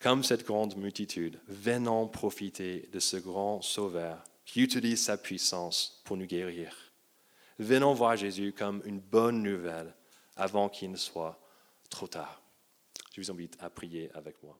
Comme 0.00 0.24
cette 0.24 0.46
grande 0.46 0.78
multitude, 0.78 1.38
venons 1.46 2.08
profiter 2.08 2.88
de 2.90 2.98
ce 2.98 3.18
grand 3.18 3.60
Sauveur 3.60 4.24
qui 4.46 4.62
utilise 4.62 5.04
sa 5.04 5.18
puissance 5.18 6.00
pour 6.04 6.16
nous 6.16 6.24
guérir. 6.24 6.74
Venons 7.58 7.92
voir 7.92 8.16
Jésus 8.16 8.54
comme 8.56 8.80
une 8.86 8.98
bonne 9.00 9.42
nouvelle 9.42 9.94
avant 10.36 10.70
qu'il 10.70 10.90
ne 10.90 10.96
soit 10.96 11.38
trop 11.90 12.06
tard. 12.06 12.42
Je 13.12 13.20
vous 13.20 13.30
invite 13.30 13.58
à 13.60 13.68
prier 13.68 14.10
avec 14.14 14.42
moi. 14.42 14.58